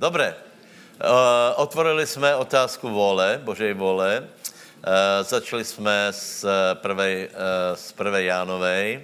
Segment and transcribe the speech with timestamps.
[0.00, 0.34] Dobré.
[1.56, 4.28] Otvorili jsme otázku vole, Božej vole.
[5.20, 7.28] Začali jsme z prvé,
[7.74, 9.02] z prvé Jánovej,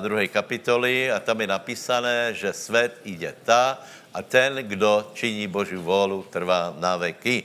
[0.00, 3.80] druhé kapitoly a tam je napísané, že svět jde ta
[4.14, 7.44] a ten, kdo činí Boží volu, trvá na veky.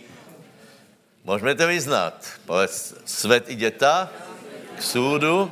[1.24, 2.28] Můžeme to vyznat.
[2.46, 4.10] Povedz, svět jde ta
[4.76, 5.52] k súdu,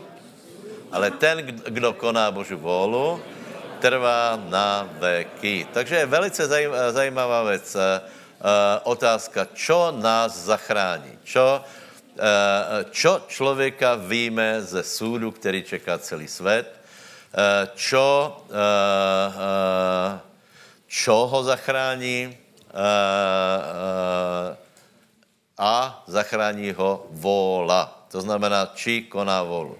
[0.91, 3.23] ale ten, kdo koná Boží volu,
[3.80, 5.68] trvá na veky.
[5.73, 6.48] Takže je velice
[6.91, 7.77] zajímavá věc.
[8.84, 11.20] Otázka, čo nás zachrání?
[11.23, 11.63] Čo,
[12.91, 16.68] čo člověka víme ze súdu, který čeká celý svět?
[17.76, 18.38] Čo,
[20.88, 22.38] čo ho zachrání?
[25.57, 28.07] A zachrání ho vola.
[28.12, 29.77] To znamená, či koná volu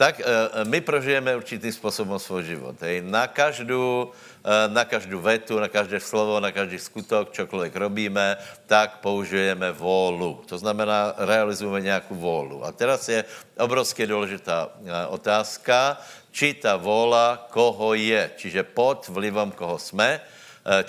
[0.00, 0.24] tak eh,
[0.64, 2.76] my prožijeme určitým způsobem svůj život.
[2.80, 3.04] Hej.
[3.04, 9.04] Na, každou, eh, na každou vetu, na každé slovo, na každý skutok, čokoliv robíme, tak
[9.04, 10.40] použijeme volu.
[10.48, 12.64] To znamená, realizujeme nějakou volu.
[12.64, 13.24] A teraz je
[13.60, 16.00] obrovsky důležitá eh, otázka,
[16.32, 20.20] či ta vola koho je, čiže pod vlivem koho jsme,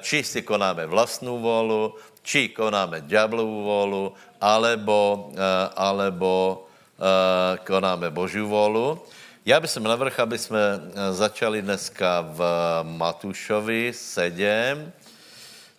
[0.04, 4.04] či si konáme vlastnou volu, či konáme ďablovou volu,
[4.38, 5.32] alebo,
[5.74, 6.62] alebo
[7.66, 9.02] konáme Boží volu.
[9.46, 12.40] Já bych sem navrch, aby jsme eh, začali dneska v
[12.84, 14.92] Matušovi 7.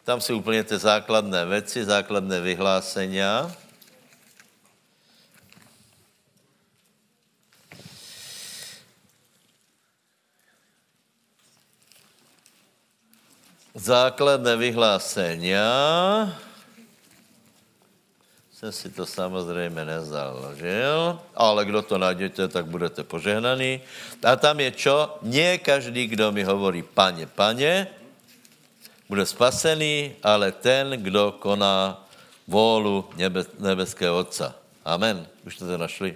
[0.04, 3.52] Tam jsou úplně ty základné věci, základné vyhlásenia.
[13.74, 15.70] Základné vyhlásenia
[18.62, 23.82] jsem si to samozřejmě nezaložil, ale kdo to najdete, tak budete požehnaný.
[24.22, 25.18] A tam je čo?
[25.27, 27.90] Nie každý, kdo mi hovorí paně, paně,
[29.10, 32.06] bude spasený, ale ten, kdo koná
[32.46, 34.55] vůlu nebe, nebeského Otca.
[34.86, 35.27] Amen.
[35.42, 36.14] Už jste to našli?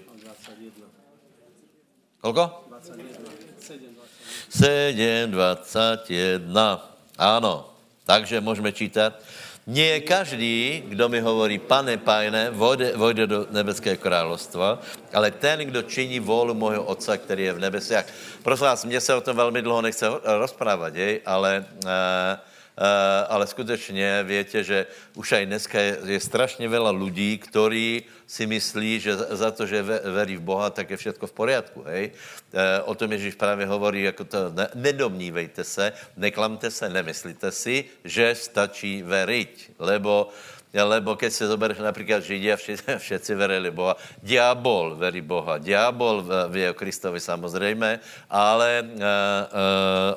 [2.23, 2.63] Kolko?
[4.49, 6.79] 7, 21.
[7.19, 7.75] Ano.
[8.07, 9.19] Takže můžeme čítat.
[9.67, 14.79] Nie každý, kdo mi hovorí, pane, pájne, vojde, vojde do nebeského královstva,
[15.11, 18.07] ale ten, kdo činí vůlu mojho otce, který je v nebesiach.
[18.47, 21.91] Prosím vás, mně se o tom velmi dlouho nechce rozprávat, jej, ale uh,
[23.29, 29.01] ale skutečně větě, že už aj dneska je, je strašně veľa lidí, kteří si myslí,
[29.01, 29.83] že za to, že
[30.13, 31.83] verí v Boha, tak je všechno v poriadku.
[31.89, 32.13] Hej?
[32.53, 37.85] Eh, o tom Ježíš právě hovorí, jako to, ne, nedomnívejte se, neklamte se, nemyslíte si,
[38.05, 40.29] že stačí veriť, lebo
[40.83, 46.25] lebo keď se zobereš například Židi a všetci, všetci verili Boha, diabol verí Boha, diabol
[46.49, 48.01] ví o Kristovi samozřejmě,
[48.31, 49.01] ale uh, uh,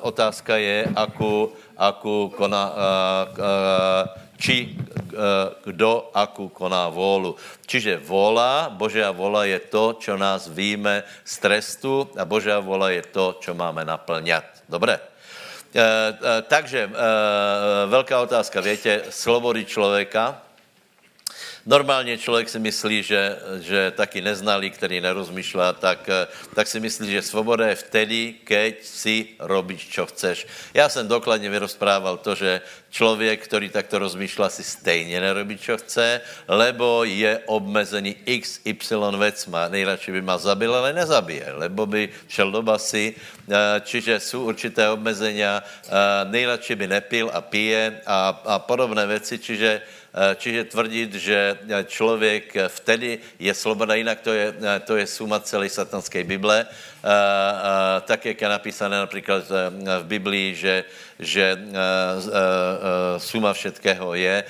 [0.00, 2.76] otázka je, aku, aku koná, uh,
[3.38, 4.72] uh, či
[5.64, 7.36] kdo akú koná vůlu.
[7.66, 13.04] Čiže vola, Božia vola je to, čo nás víme z trestu a Božia vola je
[13.04, 14.64] to, čo máme naplňat.
[14.64, 14.96] Dobré?
[14.96, 16.90] E, e, takže e,
[17.86, 20.42] velká otázka, větě, slobody člověka,
[21.66, 26.08] Normálně člověk si myslí, že, že taky neznalý, který nerozmýšlá, tak,
[26.54, 30.46] tak si myslí, že svoboda je vtedy, keď si robíš, čo chceš.
[30.74, 32.60] Já jsem dokladně vyrozprával to, že
[32.90, 39.46] člověk, který takto rozmýšlá, si stejně nerobí, čo chce, lebo je obmezený x, y věc
[39.46, 39.68] má.
[39.68, 44.88] Nejradši by má zabil, ale nezabije, lebo by šel do basy, eh, čiže jsou určité
[44.88, 45.90] obmezenia, eh,
[46.24, 52.56] nejradši by nepil a pije a, a podobné věci, čiže čiže tvrdit, že eh, člověk
[52.68, 56.66] vtedy je sloboda, jinak to je, eh, to je suma celé satanské Bible,
[58.04, 59.48] tak, jak je napísané například
[60.00, 60.84] v Biblii, že,
[61.16, 61.56] že
[63.16, 64.44] suma všetkého je,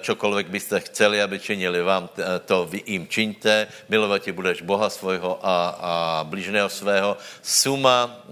[0.00, 2.08] čokoliv byste chceli, aby činili vám,
[2.48, 5.92] to vy jim čiňte, milovat ti budeš Boha svojho a, a
[6.24, 7.20] blížného svého.
[7.44, 8.24] Suma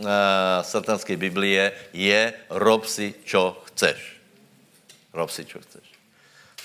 [0.64, 4.16] satanské Biblie je rob si, čo chceš.
[5.12, 5.87] Rob si, čo chceš.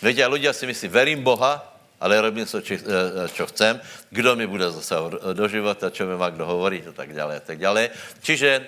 [0.03, 1.63] Víte, a ľudia si myslí, verím Boha,
[1.95, 3.79] ale robím to, čo, eh, čo chcem,
[4.11, 7.43] kdo mi bude zasahovat do života, čo mi má kdo hovoriť a tak dále a
[7.43, 7.87] tak dále.
[8.19, 8.63] Čiže eh,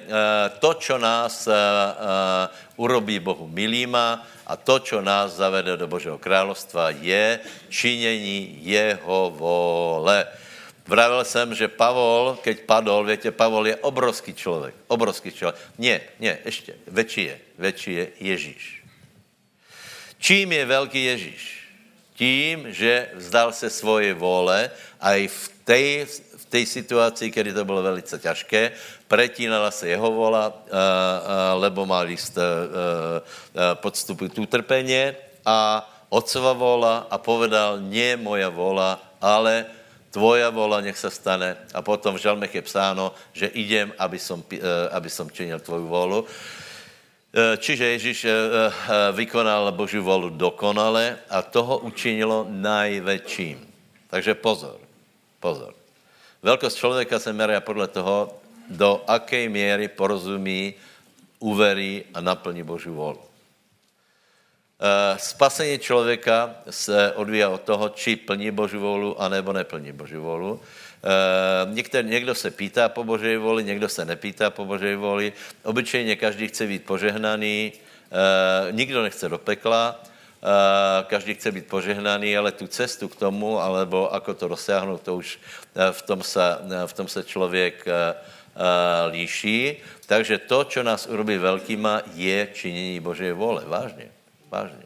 [0.63, 1.53] to, čo nás eh,
[2.79, 10.23] urobí Bohu milýma a to, čo nás zavede do Božího královstva, je činění jeho vole.
[10.87, 14.75] Vravil jsem, že Pavol, keď padol, větě, Pavol je obrovský člověk.
[14.87, 15.59] Obrovský člověk.
[15.77, 16.73] Ne, ne, ještě.
[16.87, 17.37] Větší je.
[17.59, 18.84] Větší je Ježíš.
[20.25, 21.43] Čím je velký Ježíš?
[22.17, 27.61] Tím, že vzdal se svoje vole a i v, tej, v té situaci, kdy to
[27.65, 28.71] bylo velice těžké,
[29.07, 30.49] pretínala se jeho vola,
[31.61, 32.41] lebo mal list
[33.77, 35.13] podstupit utrpenie
[35.45, 39.69] a otcova vola a povedal, nie moja vola, ale
[40.09, 41.53] tvoja vola nech se stane.
[41.69, 44.41] A potom v žalmech je psáno, že idem, aby som,
[44.89, 46.25] aby som činil tvoju volu.
[47.35, 48.19] Čiže Ježíš
[49.11, 53.59] vykonal Boží volu dokonale a toho učinilo najväčším.
[54.07, 54.79] Takže pozor,
[55.43, 55.75] pozor.
[56.39, 58.39] Velkost člověka se meria podle toho,
[58.71, 60.73] do aké míry porozumí,
[61.39, 63.19] uverí a naplní Boží volu.
[65.17, 70.59] Spasení člověka se odvíja od toho, či plní Boží volu, anebo neplní Boží volu.
[71.73, 75.33] Někdo, někdo se pýtá po Boží voli, někdo se nepýtá po Boží voli.
[75.63, 77.73] Obyčejně každý chce být požehnaný,
[78.71, 80.03] nikdo nechce do pekla,
[81.07, 85.39] každý chce být požehnaný, ale tu cestu k tomu, alebo ako to dosáhnout, to už
[85.91, 87.85] v tom se, v tom se člověk
[89.11, 89.77] líší.
[90.05, 93.63] Takže to, co nás urobí velkýma, je činění Boží vole.
[93.65, 94.09] Vážně,
[94.49, 94.84] vážně.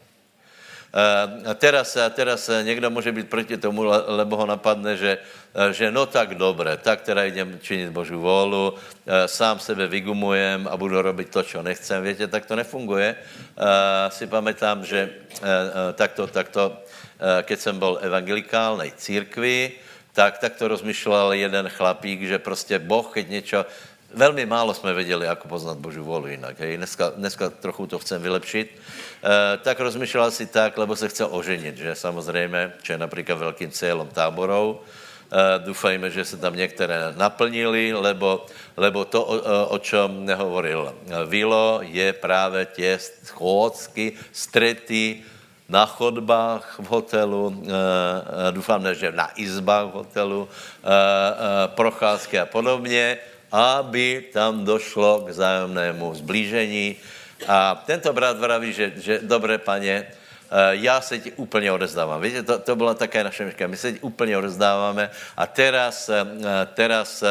[0.90, 5.18] A teraz, a teraz někdo může být proti tomu, lebo ho napadne, že,
[5.70, 8.74] že no tak dobré, tak teda jdem činit Boží volu,
[9.26, 12.02] sám sebe vygumujem a budu robit to, co nechcem.
[12.02, 13.16] Víte, tak to nefunguje.
[14.08, 15.10] Si pamätám, že
[15.94, 16.82] takto, takto,
[17.42, 19.72] keď jsem byl evangelikálnej církvi,
[20.12, 23.66] tak, tak to rozmýšlel jeden chlapík, že prostě Boh, keď něco,
[24.14, 26.60] velmi málo jsme věděli, jak poznat Boží volu jinak.
[26.60, 26.76] Hej.
[26.76, 28.68] Dneska, dneska trochu to chcem vylepšit.
[29.24, 33.70] E, tak rozmýšlel si tak, lebo se chcel oženit, že samozřejmě, čo je například velkým
[33.70, 34.80] cílem táborou.
[35.30, 38.46] E, doufajme, že se tam některé naplnili, lebo,
[38.76, 40.94] lebo to, o, o čem nehovoril
[41.26, 45.22] Vilo, je právě tě schůdzky, strety,
[45.70, 47.62] na chodbách v hotelu,
[48.50, 50.48] doufám, že na izbách v hotelu,
[51.78, 53.18] procházky a podobně,
[53.52, 56.96] aby tam došlo k zájemnému zblížení.
[57.48, 60.06] A tento brat vraví, že, že dobré paně,
[60.70, 62.20] já se ti úplně odezdávám.
[62.20, 63.66] Víte, to, to byla také naše myšlenka.
[63.66, 66.10] My se ti úplně odezdáváme a teraz,
[66.74, 67.24] teraz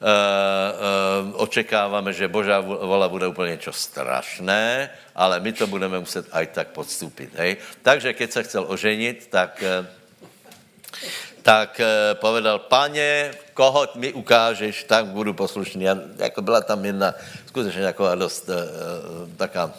[0.00, 0.08] Uh,
[1.28, 6.46] uh, očekáváme, že Božá vola bude úplně něco strašné, ale my to budeme muset aj
[6.56, 7.36] tak podstupit.
[7.36, 7.60] Hej?
[7.84, 9.84] Takže keď se chcel oženit, tak, uh,
[11.42, 11.80] tak
[12.16, 15.84] povedal, paně, koho mi ukážeš, tak budu poslušný.
[15.88, 17.12] A jako byla tam jedna
[17.46, 18.48] skutečně taková dost
[19.36, 19.72] taká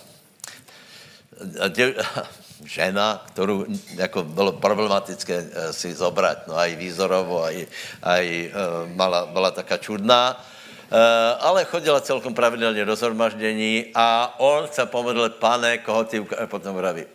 [2.65, 3.65] žena, kterou
[3.97, 7.65] jako bylo problematické eh, si zobrat, no aj výzorovo, aj,
[8.03, 8.51] aj eh,
[8.93, 10.97] mala, byla taká čudná, eh,
[11.39, 16.75] ale chodila celkom pravidelně do zhromaždění a on se pomodlil, pane, koho ty ukáže, potom
[16.75, 17.05] vraví,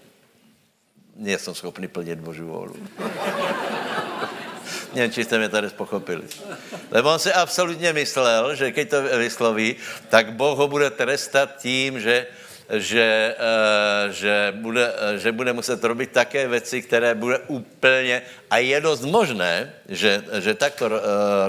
[1.17, 2.75] nejsem schopný plnit Boží volu.
[5.11, 6.23] Či jste mě tady pochopili.
[6.91, 9.77] Lebo on si absolutně myslel, že když to vysloví,
[10.09, 12.27] tak Boh ho bude trestat tím, že
[12.71, 18.59] že, eh, že, bude, eh, že bude muset robit také věci, které bude úplně, a
[18.59, 20.99] je dost možné, že, že takto uh,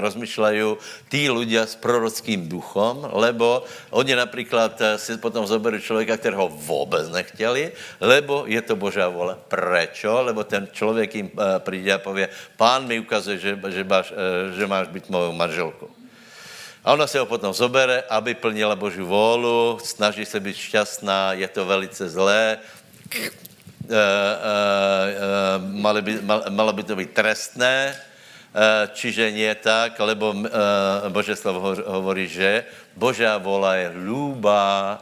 [0.02, 3.62] rozmýšlejí tí ľudia s prorockým duchom, lebo
[3.94, 7.72] oni například si potom zoberou člověka, kterého vůbec nechtěli,
[8.02, 9.38] lebo je to Božá vole.
[9.48, 10.22] Prečo?
[10.22, 12.28] Lebo ten člověk jim přijde a pově,
[12.58, 14.12] pán mi ukazuje, že, že, máš,
[14.58, 15.97] že máš být mojou manželkou.
[16.88, 21.48] A ona se ho potom zobere, aby plnila Boží vůlu, snaží se být šťastná, je
[21.48, 24.00] to velice zlé, e, e,
[25.60, 27.96] malo, by, mal, malo by to být trestné, e,
[28.96, 30.48] čiže nie tak, lebo e,
[31.12, 32.64] Bože slovo hovorí, že
[32.96, 34.96] Božá vola je lúba,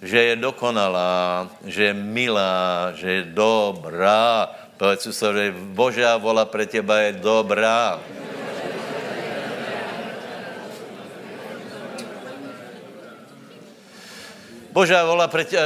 [0.00, 4.48] že je dokonalá, že je milá, že je dobrá.
[4.80, 8.00] Povedz že Božá vola pre teba je dobrá.
[14.78, 15.58] Božá vola pre tě,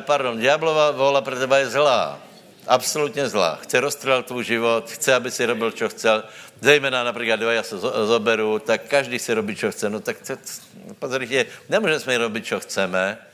[0.00, 2.18] pardon, diablová vola pre teba je zlá.
[2.66, 3.58] Absolutně zlá.
[3.62, 6.24] Chce rozstřelat tvůj život, chce, aby si robil, co chcel.
[6.60, 9.90] Zejména například, dva já se zoberu, tak každý si robí, co chce.
[9.90, 10.16] No tak
[10.98, 13.31] pozorite, nemůžeme robit, co chceme, Eh,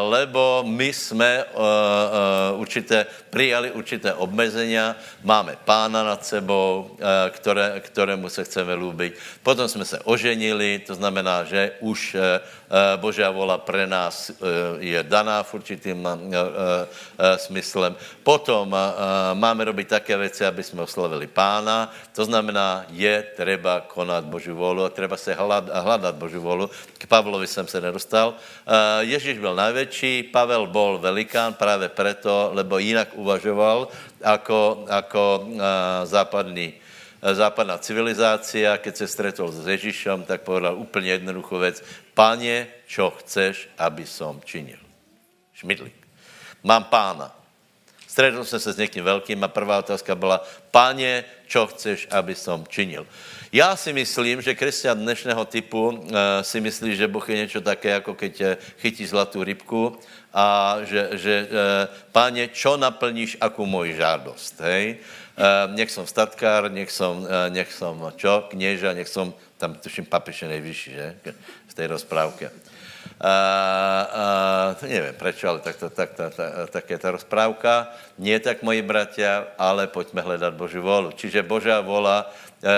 [0.00, 6.96] lebo my jsme uh, uh, určité, přijali určité obmezenia, máme pána nad sebou,
[7.30, 9.14] které, kterému se chceme lúbit.
[9.42, 12.16] Potom jsme se oženili, to znamená, že už
[12.96, 14.30] Božá vola pre nás
[14.78, 16.08] je daná v určitým
[17.36, 17.96] smyslem.
[18.22, 18.76] Potom
[19.34, 24.84] máme robit také věci, aby jsme oslavili pána, to znamená, je treba konat Boží volu
[24.84, 25.36] a treba se
[25.72, 26.70] hledat Boží volu.
[26.98, 28.34] K Pavlovi jsem se nedostal.
[29.00, 33.88] Ježíš Ježíš byl největší, Pavel byl velikán právě proto, lebo jinak uvažoval
[34.20, 35.60] jako, jako uh,
[36.04, 41.84] západní, uh, západná civilizácia, keď se stretol s Ježišem, tak povedal úplně jednoduchou věc.
[42.16, 44.80] Pane, čo chceš, aby som činil?
[45.52, 46.00] Šmidlík.
[46.64, 47.35] Mám pána.
[48.16, 52.64] Stretl jsem se s někým velkým a prvá otázka byla, páně, čo chceš, aby som
[52.64, 53.04] činil?
[53.52, 57.88] Já si myslím, že křesťan dnešného typu uh, si myslí, že Boh je něco také,
[57.88, 58.42] jako keď
[58.80, 60.00] chytí zlatou rybku
[60.32, 64.96] a že, že uh, páně, čo naplníš, akou moji žádost, hej?
[65.76, 67.20] Nech som statkár, nech uh,
[67.52, 71.06] nech som čo, kněža, nech som, tam tuším papiš je nejvyšší, že?
[71.68, 72.48] V té rozprávke.
[73.16, 73.34] A,
[74.12, 74.24] a,
[74.84, 77.88] nevím proč, ale tak, to, tak, tak, tak, tak je ta rozprávka.
[78.20, 81.16] Nie tak, moji bratia, ale pojďme hledat Boží volu.
[81.16, 82.74] Čiže Božá vola, a, a,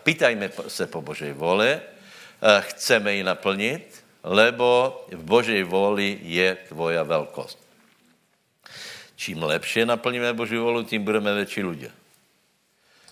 [0.00, 3.84] pýtajme se po Božej vole, a, chceme ji naplnit,
[4.24, 7.60] lebo v Božej voli je tvoja velkost.
[9.16, 11.90] Čím lepše naplníme Boží volu, tím budeme větší lidé.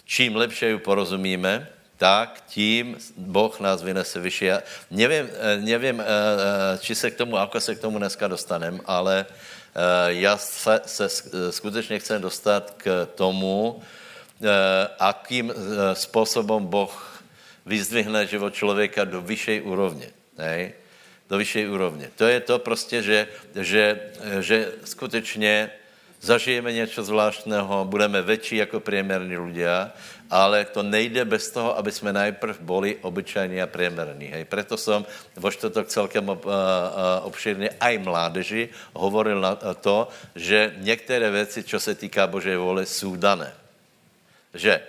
[0.04, 1.68] Čím lepše ju porozumíme,
[2.02, 4.44] tak tím Boh nás vynese vyšší.
[4.44, 4.58] Já
[4.90, 8.82] nevím, eh, nevím, eh, eh, či se k tomu, ako se k tomu dneska dostanem,
[8.86, 9.26] ale
[10.06, 11.08] já se, se
[11.50, 13.80] skutečně chcem dostat k tomu,
[14.98, 15.48] akým
[15.92, 17.22] způsobem Boh
[17.66, 20.12] vyzdvihne život člověka do vyšší úrovně.
[20.38, 20.72] Nej?
[21.30, 22.10] Do vyšší úrovně.
[22.20, 24.12] To je to prostě, že, že,
[24.44, 25.70] že skutečně
[26.20, 29.90] zažijeme něco zvláštného, budeme větší jako průměrní lidé,
[30.32, 34.26] ale to nejde bez toho, aby jsme najprv byli obyčajní a průměrní.
[34.32, 34.44] Hej.
[34.48, 35.04] Preto jsem
[35.36, 36.40] vo to celkem uh, uh,
[37.28, 43.16] obširně aj mládeži hovoril na to, že některé věci, co se týká Božej vole, jsou
[43.16, 43.52] dané.
[44.56, 44.80] Že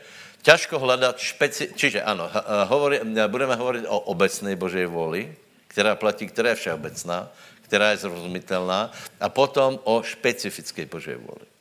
[0.41, 1.75] ťažko hledat špeci...
[1.75, 2.31] Čiže ano,
[2.71, 5.27] hovorí, budeme hovorit o obecné Božej voli,
[5.67, 7.27] která platí, která je všeobecná,
[7.62, 11.52] která je zrozumitelná, a potom o špecifické Božej vůli.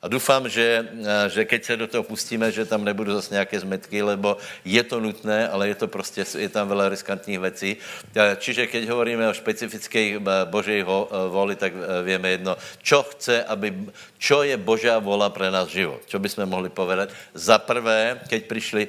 [0.00, 0.88] A doufám, že,
[1.28, 5.00] že keď se do toho pustíme, že tam nebudou zase nějaké zmetky, lebo je to
[5.00, 7.76] nutné, ale je to prostě, je tam veľa riskantních věcí.
[8.16, 10.16] Čiže keď hovoríme o specifické
[10.48, 10.88] Božej
[11.28, 13.76] voli, tak víme jedno, čo chce, aby,
[14.16, 16.00] čo je Božá vola pre nás život.
[16.08, 17.12] Čo bychom mohli povedat?
[17.36, 18.88] Za prvé, keď přišli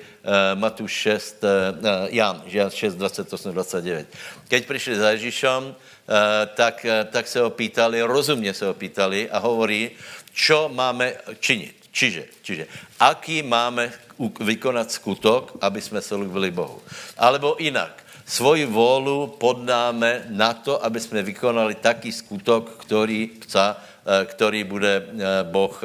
[0.55, 4.07] Matuš 6, uh, Jan, 6, 28, 29.
[4.47, 5.75] Keď přišli za Ježíšem,
[6.11, 9.91] Eh, tak, eh, tak se ho pýtali, rozumně se ho pýtali a hovorí,
[10.33, 11.75] čo máme činit.
[11.91, 12.63] Čiže, čiže
[13.03, 13.91] aký máme
[14.39, 16.79] vykonat skutok, aby jsme se lubili Bohu.
[17.17, 24.25] Alebo jinak, svoji volu podnáme na to, aby jsme vykonali taký skutok, který, chce, eh,
[24.25, 25.03] který bude
[25.51, 25.75] Boh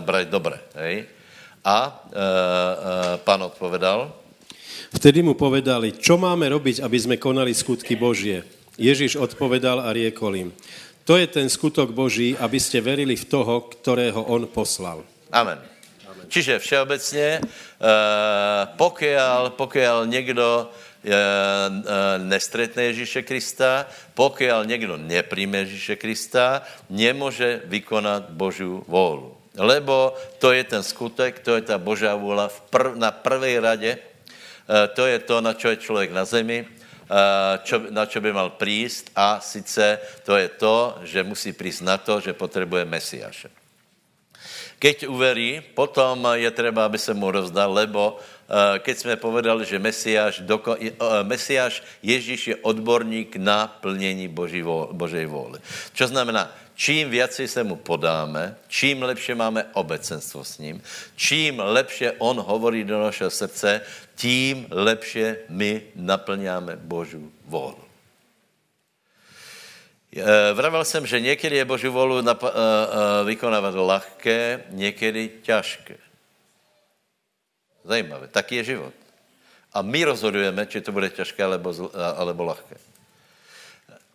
[0.00, 0.58] brať dobré.
[0.74, 1.06] Hej?
[1.64, 2.02] A
[3.22, 4.10] pan odpovedal?
[4.92, 8.42] Vtedy mu povedali, čo máme robiť, aby sme konali skutky Božie.
[8.76, 10.50] Ježíš odpovedal a riekol im,
[11.04, 15.02] to je ten skutok Boží, aby ste verili v toho, ktorého on poslal.
[15.34, 15.58] Amen.
[16.32, 17.48] Čiže všeobecně, uh,
[18.80, 21.12] pokiaľ, pokiaľ někdo uh,
[22.24, 23.84] nestretne Ježíše Krista,
[24.16, 29.36] pokiaľ někdo nepríjme Ježíše Krista, nemůže vykonat Božiu vůlu.
[29.58, 34.88] Lebo to je ten skutek, to je ta Božá vůle prv, na prvej rade, uh,
[34.94, 36.81] to je to, na čo je člověk na zemi, Eh,
[37.62, 41.96] čo, na čo by mal prísť a sice to je to, že musí prísť na
[41.98, 43.61] to, že potřebuje Mesiáše.
[44.82, 49.78] Keď uverí, potom je třeba, aby se mu rozdal, lebo eh, keď jsme povedali, že
[49.78, 50.90] Mesiáš, doko, eh,
[51.22, 54.58] Mesiáš Ježíš je odborník na plnění Boží,
[54.90, 55.62] Božej vůle.
[55.94, 60.82] Čo znamená, čím věci se mu podáme, čím lepše máme obecenstvo s ním,
[61.14, 63.86] čím lepše on hovorí do našeho srdce,
[64.18, 67.91] tím lepše my naplňáme Boží volu.
[70.54, 75.96] Vravel jsem, že někdy je Boží volu eh, eh, vykonávat lahké, někdy těžké.
[77.84, 78.28] Zajímavé.
[78.28, 78.94] Tak je život.
[79.72, 81.72] A my rozhodujeme, či to bude těžké alebo,
[82.16, 82.76] alebo lahké.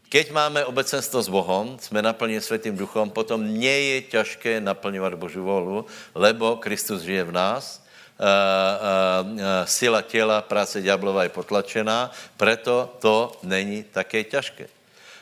[0.08, 5.42] Keď máme obecenstvo s Bohom, jsme naplněni Světým duchom, potom nie je těžké naplňovat Boží
[5.42, 5.84] volu,
[6.16, 12.96] lebo Kristus žije v nás, uh, uh, uh, sila těla, práce ďáblova je potlačená, preto
[13.04, 14.77] to není také těžké.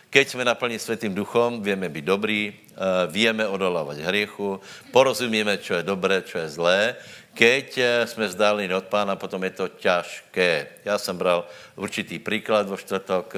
[0.09, 4.59] Keď jsme naplněni Světým duchom, víme být dobrý, uh, víme odolávat hriechu,
[4.91, 6.95] porozumíme, čo je dobré, čo je zlé.
[7.35, 7.67] Keď
[8.07, 10.67] jsme vzdáleni od pána, potom je to těžké.
[10.85, 11.43] Já jsem bral
[11.75, 13.35] určitý příklad vo čtvrtok,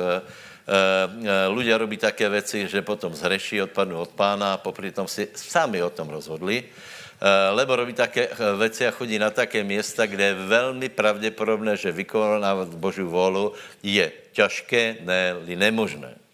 [1.48, 5.08] ľudia eh, eh, robí také věci, že potom zhreší, odpadnou od pána a popri tom
[5.08, 10.06] si sami o tom rozhodli, eh, lebo robí také věci a chodí na také města,
[10.06, 16.27] kde je velmi pravděpodobné, že vykonávat Boží volu je těžké, ne nemožné.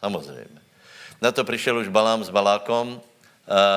[0.00, 0.60] Samozřejmě.
[1.22, 3.00] Na to přišel už Balám s Balákom,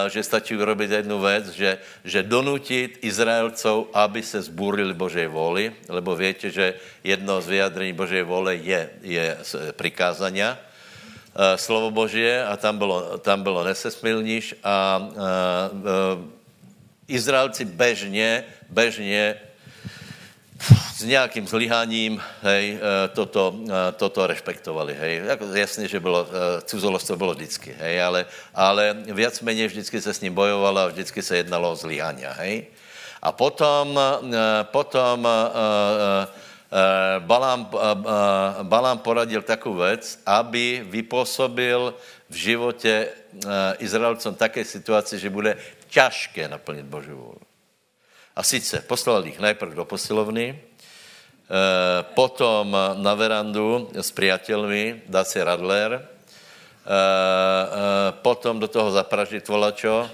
[0.08, 6.16] že stačí urobit jednu věc, že, že donutit Izraelcov, aby se zbúrili Božej vůli, lebo
[6.16, 9.38] víte, že jedno z vyjadrení Božej vůle je, je
[9.76, 10.58] prikázania,
[11.56, 15.10] slovo Božie a tam bylo, tam bylo nesesmilníš a, a, a
[17.08, 19.36] Izraelci bežně, bežně
[20.96, 24.96] s nějakým zlyháním hej, eh, toto, eh, toto respektovali.
[24.96, 25.22] Hej.
[25.26, 30.14] Jako jasně, že bylo, eh, cuzolovstvo bylo vždycky, hej, ale, ale víc méně vždycky se
[30.14, 32.24] s ním bojovalo a vždycky se jednalo o zlyhání.
[32.24, 32.68] Hej.
[33.22, 34.00] A potom,
[34.64, 35.28] potom
[37.20, 37.72] Balám,
[38.64, 41.94] Balám poradil takovou věc, aby vypůsobil
[42.30, 43.08] v životě
[43.80, 47.53] Izraelcům také situaci, že bude těžké naplnit Boží vůli.
[48.34, 50.60] A sice poslal jich najprv do posilovny, eh,
[52.18, 56.06] potom na verandu s priateľmi, dát si radler, eh, eh,
[58.26, 60.10] potom do toho zapražit volačo,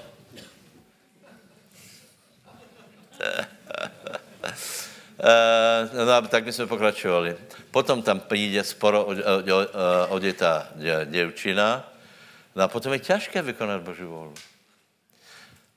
[5.91, 7.35] no tak by jsme pokračovali.
[7.71, 9.07] Potom tam přijde sporo
[10.09, 10.67] odětá
[11.05, 11.89] děvčina,
[12.55, 14.33] no a potom je těžké vykonat Boží volu.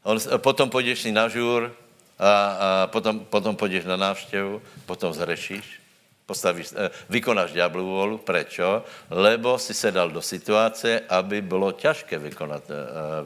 [0.03, 1.75] On, potom půjdeš na žůr,
[2.23, 5.83] a, potom, potom půjdeš na návštěvu, potom zrešíš,
[6.27, 8.17] postavíš, eh, vykonáš ďáblovu volu.
[8.25, 8.85] Prečo?
[9.13, 12.75] Lebo si se dal do situace, aby bylo těžké vykonat, eh,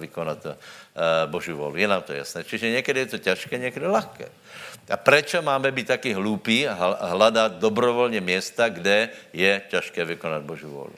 [0.02, 0.56] vykonat eh,
[1.30, 1.76] Boží volu.
[1.76, 2.42] Je nám to jasné.
[2.42, 4.28] Čiže někdy je to těžké, někdy lehké.
[4.90, 6.74] A prečo máme být taky hloupí a
[7.14, 10.94] hledat dobrovolně města, kde je těžké vykonat Boží volu?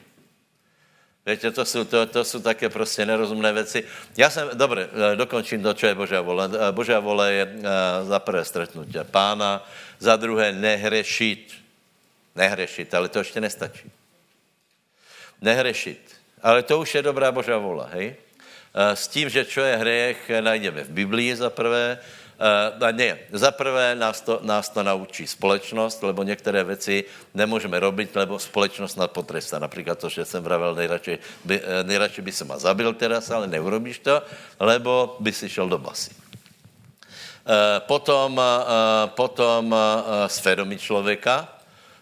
[1.29, 3.85] Víte, to jsou, to, to jsou také prostě nerozumné věci.
[4.17, 6.51] Já jsem, dobře, eh, dokončím to, co je Božá vole.
[6.55, 7.65] Eh, Božá vole je eh,
[8.05, 9.69] za prvé stretnutí pána,
[9.99, 11.53] za druhé nehrešit.
[12.35, 13.91] Nehrešit, ale to ještě nestačí.
[15.41, 16.01] Nehrešit.
[16.43, 18.17] Ale to už je dobrá Božá vola, hej?
[18.75, 21.99] S tím, že čo je hriech, najdeme v Biblii za prvé,
[22.39, 27.05] Uh, ne, za prvé nás to, nás to naučí společnost, lebo některé věci
[27.35, 29.59] nemůžeme robit, lebo společnost nás potrestá.
[29.59, 33.47] Například to, že jsem vravel, nejradši by, eh, nejradši by se ma zabil teraz, ale
[33.47, 34.23] neurobíš to,
[34.61, 36.11] lebo by si šel do basy.
[37.49, 39.75] Uh, potom, uh, potom
[40.27, 41.58] svědomí člověka,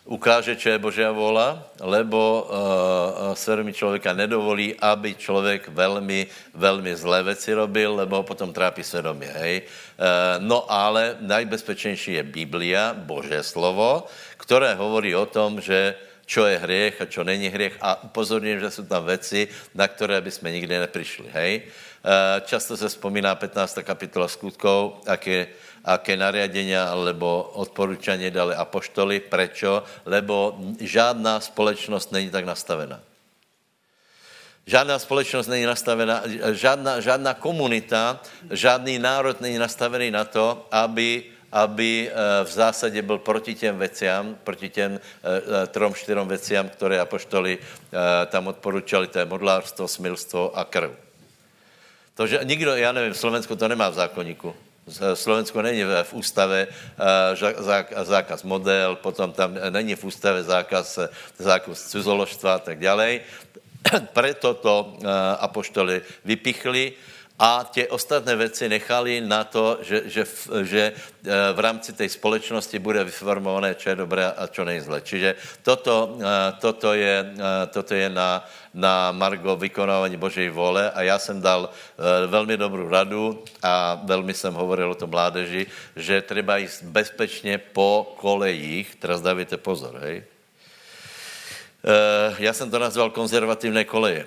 [0.07, 7.23] ukáže, čo je Božia vola, lebo uh, svědomí člověka nedovolí, aby člověk velmi, velmi zlé
[7.23, 9.63] věci robil, lebo potom trápí svědomí, hej.
[9.99, 10.07] Uh,
[10.47, 15.95] no ale najbezpečnější je Biblia, Boží slovo, které hovorí o tom, že
[16.27, 20.21] čo je hriech a čo není hriech a upozorňujem, že jsou tam věci, na které
[20.21, 21.63] bychom nikdy nepřišli, hej.
[22.07, 23.79] Uh, často se vzpomíná 15.
[23.83, 25.47] kapitola skutkov, jak je
[25.87, 29.23] aké nariadenia alebo odporučení dali apoštoli.
[29.23, 29.87] Prečo?
[30.03, 33.01] Lebo žádná společnost není tak nastavená.
[34.67, 36.23] Žádná společnost není nastavená,
[36.53, 38.19] žádná, žádná komunita,
[38.51, 41.23] žádný národ není nastavený na to, aby,
[41.53, 45.01] aby eh, v zásadě byl proti těm veciam, proti těm eh,
[45.63, 47.59] eh, trom, čtyřom veciam, které apoštoli
[48.27, 50.91] tam odporučali, to je modlárstvo, smilstvo a krv.
[52.15, 54.66] To, že nikdo, já nevím, Slovensko to nemá v zákonníku.
[55.15, 60.99] Slovensko není v ústave eh, zákaz model, potom tam není v ústave zákaz,
[61.39, 63.21] zákaz cizoložstva a tak dále.
[64.15, 65.07] Preto to eh,
[65.43, 66.95] apoštoli vypichli
[67.39, 70.25] a tě ostatné věci nechali na to, že, že,
[70.63, 75.01] že eh, v rámci té společnosti bude vyformované, co je dobré a co nejzle.
[75.01, 78.41] Čiže toto, eh, toto, je, eh, toto je na,
[78.75, 81.71] na Margo vykonávání Božej vole a já jsem dal
[82.27, 88.17] velmi dobrou radu a velmi jsem hovoril o tom mládeži, že třeba jít bezpečně po
[88.17, 90.25] kolejích, teraz dávajte pozor, hej.
[92.39, 94.27] Já jsem to nazval konzervativné koleje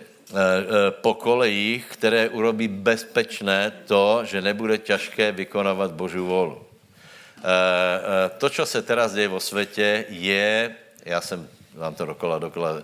[1.01, 6.61] po kolejích, které urobí bezpečné to, že nebude těžké vykonávat Boží volu.
[7.39, 12.83] Eh, to, co se teraz děje vo světě, je, já jsem vám to dokola, dokola,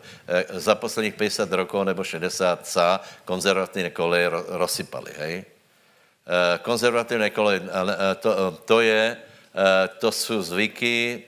[0.49, 5.35] za posledních 50 rokov nebo 60 sa konzervativní koleje rozsypaly, hej?
[6.61, 7.61] Konzervativní koleje,
[8.19, 9.17] to, to je,
[9.99, 11.23] to jsou zvyky,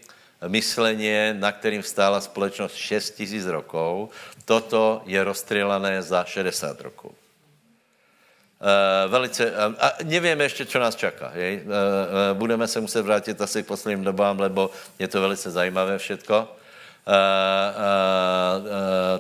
[0.48, 4.10] mysleně, na kterým stála společnost 6 tisíc rokov,
[4.46, 7.12] toto je rozstřelané za 60 rokov.
[8.58, 11.30] Uh, velice, uh, a nevíme ještě, co nás čeká.
[11.30, 11.70] Uh, uh,
[12.34, 14.70] budeme se muset vrátit asi k posledním dobám, lebo
[15.00, 16.40] je to velice zajímavé všetko.
[17.08, 18.72] Uh, uh, uh,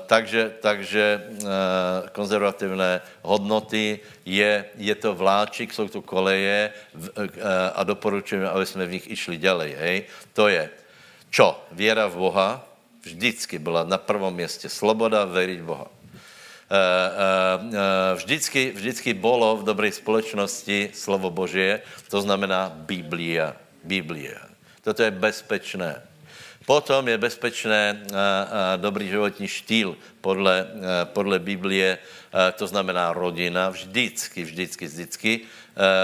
[0.05, 1.47] takže takže uh,
[2.11, 7.25] konzervativné hodnoty je, je to vláčik, jsou to koleje v, uh,
[7.75, 9.75] a doporučujeme, aby jsme v nich išli ďalej.
[9.79, 10.03] Hej?
[10.33, 10.69] To je
[11.37, 11.53] čo?
[11.69, 12.65] Věra v Boha,
[13.05, 15.85] vždycky byla na prvom městě sloboda veriť Boha.
[18.15, 23.53] vždycky, vždycky bylo v dobré společnosti slovo Božie, to znamená Biblia.
[23.85, 24.41] Biblia.
[24.81, 26.01] Toto je bezpečné.
[26.67, 28.03] Potom je bezpečné
[28.75, 30.67] dobrý životní štýl podle,
[31.15, 31.95] podle Biblie,
[32.59, 35.31] to znamená rodina, vždycky, vždycky, vždycky.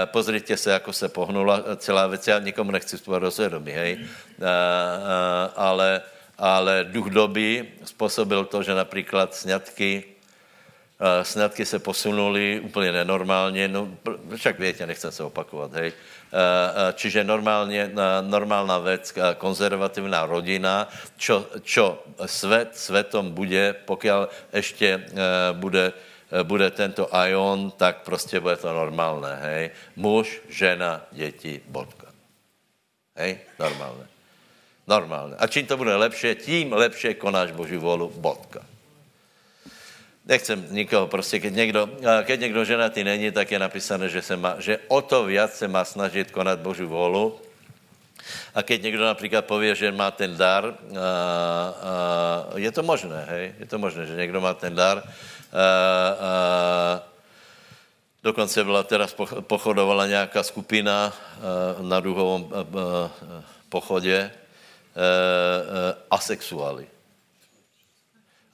[0.04, 2.28] Pozrite se, jako se pohnula celá věc.
[2.28, 3.32] Já nikomu nechci vstupovat do
[3.68, 4.08] hej.
[4.42, 6.02] A, a, ale,
[6.38, 10.04] ale duch doby způsobil to, že například sňatky,
[11.22, 13.88] sňatky se posunuli úplně nenormálně, no
[14.36, 15.92] však větě, nechcem se opakovat, hej.
[15.92, 15.92] Eh,
[16.34, 24.10] eh, čiže normálně, normálna věc, eh, konzervativná rodina, čo, čo svět svetom bude, pokud
[24.52, 25.06] ještě
[25.52, 25.92] bude,
[26.42, 29.70] bude tento ion, tak prostě bude to normálné, hej.
[29.96, 32.06] Muž, žena, děti, bodka.
[33.16, 34.13] Hej, normálně.
[34.86, 35.34] Normálně.
[35.38, 38.60] A čím to bude lepší, tím lepší konáš Boží volu, bodka
[40.26, 41.88] nechcem nikoho, prostě keď někdo,
[42.22, 45.68] keď někdo ženatý není, tak je napísané, že, se má, že o to viac se
[45.68, 47.40] má snažit konat Boží volu.
[48.54, 53.54] A keď někdo například pově, že má ten dar, a, a, je to možné, hej?
[53.58, 54.98] Je to možné, že někdo má ten dar.
[54.98, 55.04] A,
[55.60, 57.02] a,
[58.22, 61.12] dokonce byla teraz pochodovala nějaká skupina
[61.80, 62.48] na duhovém
[63.68, 64.30] pochodě
[66.10, 66.86] asexuály.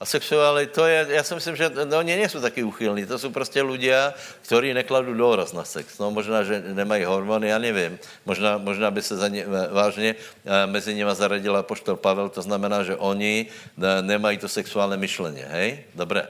[0.01, 3.29] A sexuály, to je, já si myslím, že no, oni nejsou taky uchylní, to jsou
[3.29, 5.99] prostě lidé, kteří nekladou důraz na sex.
[5.99, 7.99] No, možná, že nemají hormony, já nevím.
[8.25, 12.83] Možná, možná by se za ně, vážně eh, mezi nimi zaradila poštol Pavel, to znamená,
[12.83, 15.85] že oni eh, nemají to sexuální myšlení, hej?
[15.95, 16.27] Dobré.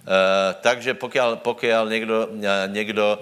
[0.00, 2.28] Uh, takže pokud, pokud někdo,
[2.66, 3.18] někdo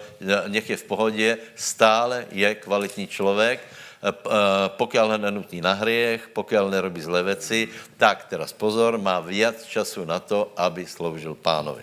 [0.46, 3.60] nech je v pohodě, stále je kvalitní člověk,
[3.98, 9.66] Eh, eh, pokud nenutí na hriech, pokud nerobí zlé věci, tak teraz pozor, má víc
[9.66, 11.82] času na to, aby sloužil pánovi.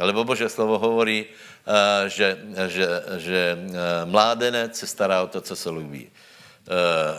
[0.00, 3.58] Lebo Bože slovo hovorí, eh, že, že, že
[4.04, 6.08] mládenec se stará o to, co se lubí.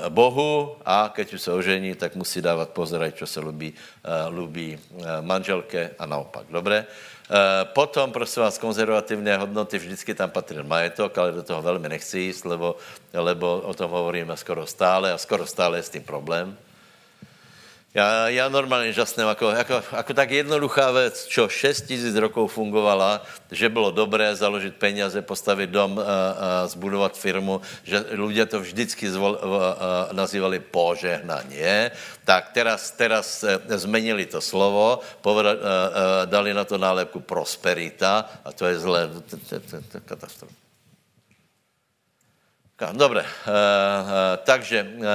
[0.10, 3.74] Bohu a keď už se ožení, tak musí dávat pozor, co se lubí,
[4.30, 4.80] lubí
[5.22, 6.46] manželke a naopak.
[6.50, 6.88] Dobré?
[7.32, 12.20] Eh, potom, prosím vás, konzervativní hodnoty, vždycky tam patří majetok, ale do toho velmi nechci
[12.20, 12.76] jíst, lebo,
[13.14, 16.58] lebo o tom hovoríme skoro stále a skoro stále je s tím problém.
[17.94, 23.20] Já, já normálně žasnem, jako, jako, jako tak jednoduchá věc, čo 6 tisíc rokov fungovala,
[23.52, 29.12] že bylo dobré založit peníze, postavit dom, a, a zbudovat firmu, že lidé to vždycky
[29.12, 31.92] zvol, a, a, nazývali požehnanie,
[32.24, 35.60] tak teraz, teraz zmenili to slovo, poveda, a, a,
[36.32, 40.71] dali na to nálepku prosperita a to je zlé, to, to, to, to, to katastrofa.
[42.82, 45.06] Dobre, uh, uh, takže uh,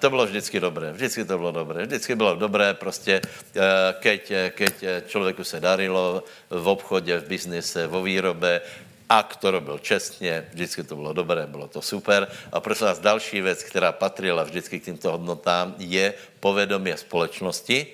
[0.00, 3.62] to bylo vždycky dobré, vždycky to bylo dobré, vždycky bylo dobré prostě, uh,
[4.00, 4.74] keď, keď
[5.06, 8.60] člověku se darilo v obchodě, v biznise, vo výrobe,
[9.08, 12.28] ak to robil čestně, vždycky to bylo dobré, bylo to super.
[12.52, 17.86] A prosím vás, další věc, která patrila vždycky k těmto hodnotám, je povědomí společnosti.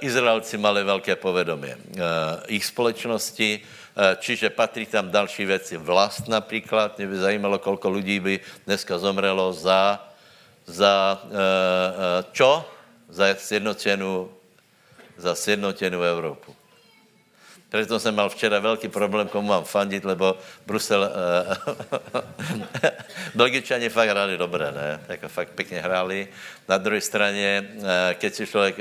[0.00, 1.68] Izraelci mali velké povědomí.
[1.68, 2.00] Uh,
[2.46, 3.79] ich společnosti Eh,
[4.16, 5.76] čiže patří tam další věci.
[5.76, 10.08] Vlast například, mě by zajímalo, kolko lidí by dneska zomrelo za,
[10.66, 11.36] za uh, uh,
[12.32, 12.70] čo?
[13.08, 14.30] Za sjednocenou,
[15.16, 16.56] za sjednocenou Evropu.
[17.70, 21.06] Proto jsem mal včera velký problém, komu mám fandit, lebo Brusel...
[23.34, 25.00] Belgičani fakt hráli dobré, ne?
[25.08, 26.28] Jako fakt pěkně hráli.
[26.68, 27.70] Na druhé straně,
[28.14, 28.76] keď si člověk...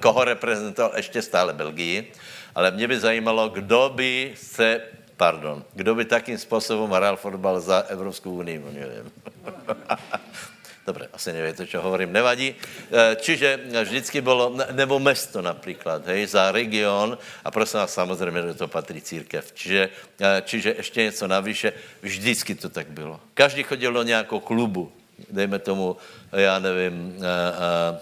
[0.00, 2.12] Koho reprezentoval, ještě stále Belgii,
[2.54, 4.80] ale mě by zajímalo, kdo by se,
[5.16, 9.12] pardon, kdo by takým způsobem hrál fotbal za Evropskou unii, nevím.
[10.86, 12.54] Dobře, asi nevíte, co hovorím, nevadí.
[12.92, 18.54] E, čiže vždycky bylo, nebo mesto například, hej, za region, a prosím vás, samozřejmě, že
[18.54, 19.52] to patří církev.
[19.52, 19.88] Čiže,
[20.20, 23.20] e, čiže ještě něco navyše, vždycky to tak bylo.
[23.34, 24.92] Každý chodil do nějakou klubu,
[25.30, 25.96] dejme tomu,
[26.32, 27.98] já nevím, e,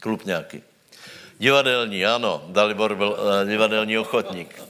[0.00, 0.62] klub nějaký.
[1.38, 4.62] Divadelní, ano, Dalibor byl uh, divadelní ochotník.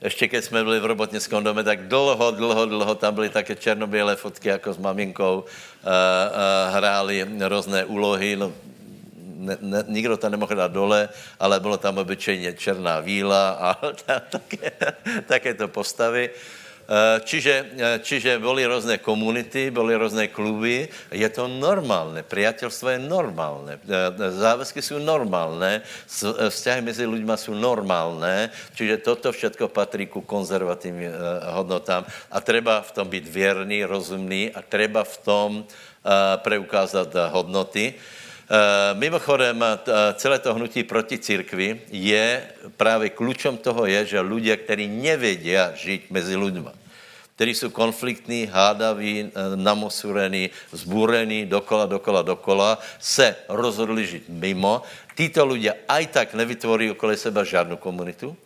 [0.00, 4.16] Ještě když jsme byli v robotnickém domě, tak dlouho, dlouho, dlouho tam byly také černobělé
[4.16, 5.34] fotky, jako s maminkou.
[5.36, 8.52] Uh, uh, hráli různé úlohy, no,
[9.36, 11.08] ne, ne, nikdo tam nemohl dát dole,
[11.40, 13.74] ale bylo tam obyčejně černá víla a
[14.30, 14.72] také,
[15.26, 16.30] také to postavy.
[16.30, 16.65] Uh,
[17.26, 20.88] čiže, eh, čiže byly různé komunity, byly různé kluby.
[21.10, 22.22] Je to normálné.
[22.22, 23.78] Přátelstvo je normálné.
[23.82, 25.82] Eh, závazky jsou normálné.
[26.48, 28.50] Vzťahy mezi lidmi jsou normálné.
[28.74, 31.10] Čiže toto všechno patří ku konzervativním
[31.58, 32.06] hodnotám.
[32.30, 35.50] A treba v tom být věrný, rozumný a treba v tom
[36.42, 37.94] preukázat hodnoty.
[38.94, 39.64] Mimochodem,
[40.14, 42.42] celé to hnutí proti církvi je,
[42.76, 46.70] právě klučem toho je, že lidé, kteří nevědí žít mezi lidmi,
[47.34, 54.82] kteří jsou konfliktní, hádaví, namosurení, zbúrení, dokola, dokola, dokola, se rozhodli žít mimo.
[55.16, 58.36] Títo lidé aj tak nevytvoří okolo sebe žádnou komunitu,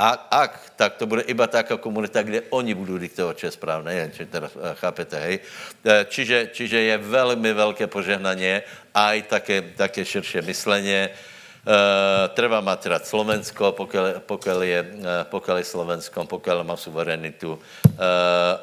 [0.00, 3.92] a ak, tak to bude iba taká komunita, kde oni budou diktovat, čo je správné,
[3.92, 5.36] jen, či teda eh, chápete, hej.
[5.84, 8.62] Eh, čiže, čiže je velmi velké požehnaně,
[8.94, 11.12] aj také, také širšie myslenie.
[11.60, 17.52] Uh, treba mať rád Slovensko, pokiaľ, pokiaľ, je, uh, pokiaľ je Slovenskom, pokiaľ má suverenitu
[17.52, 17.60] uh,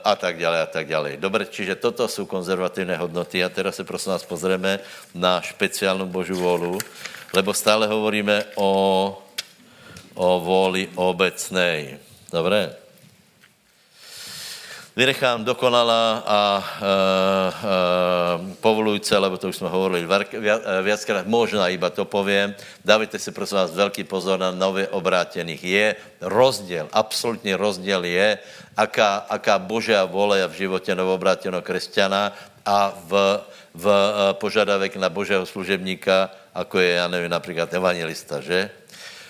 [0.02, 1.22] a tak ďalej a tak ďalej.
[1.22, 4.82] Dobre, čiže toto sú konzervatívne hodnoty a teraz se prosím vás pozrieme
[5.14, 6.82] na špeciálnu Božú volu,
[7.38, 9.14] lebo stále hovoríme o
[10.18, 11.98] o vůli obecnej.
[12.34, 12.74] Dobré?
[14.98, 17.76] Vynechám dokonala a e, e,
[18.58, 20.10] povolujúce, lebo to už jsme hovorili
[20.82, 22.58] viackrát, možná iba to povím.
[22.82, 25.64] Dávajte si prosím vás velký pozor na nově obrátených.
[25.64, 25.88] Je
[26.22, 28.42] rozděl, absolutní rozděl je,
[28.74, 32.34] aká, aká božia vole je v životě novobráteného křesťana
[32.66, 33.12] a v,
[33.78, 38.70] v e, požadavek na božího služebníka, ako je, já nevím, například evangelista, že?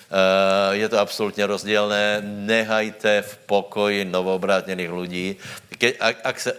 [0.07, 2.23] Eh, je to absolutně rozdílné.
[2.23, 5.27] Nehajte v pokoji novoobrátených lidí.
[5.99, 6.51] Ak, ak se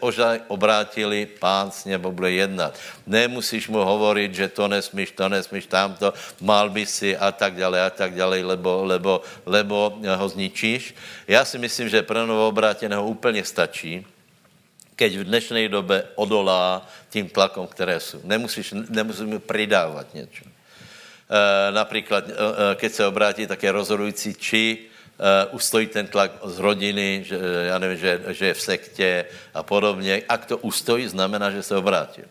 [0.48, 2.78] obrátili, pán s nebo bude jednat.
[3.06, 7.82] Nemusíš mu hovorit, že to nesmíš, to nesmíš, tamto, mal by si a tak dále,
[7.82, 10.94] a tak dále, lebo, lebo, lebo ho zničíš.
[11.26, 14.06] Já si myslím, že pro novoobráteného úplně stačí,
[14.94, 18.20] keď v dnešní době odolá tím tlakom, které jsou.
[18.22, 20.57] Nemusíš, nemusíš mu přidávat něco.
[21.28, 24.78] Eh, například, eh, eh, keď se obrátí, tak je rozhodující, či
[25.50, 27.38] ustojí ten tlak z rodiny, že,
[27.68, 30.22] já nevím, že, že je v sektě a podobně.
[30.28, 32.24] Ak to ustojí, znamená, že se obrátil.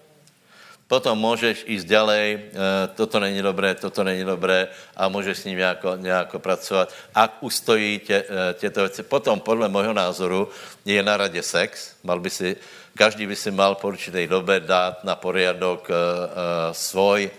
[0.87, 2.55] Potom můžeš jít ďalej,
[2.95, 6.93] toto není dobré, toto není dobré a můžeš s ním nějako, nějako pracovat.
[7.11, 9.03] Ak ustojí tě, těto věci.
[9.03, 10.47] Potom, podle mého názoru,
[10.85, 11.99] je na radě sex.
[12.07, 12.55] Mal by si,
[12.95, 15.91] každý by si mal po určité době dát na poriadok
[16.71, 17.31] svoj,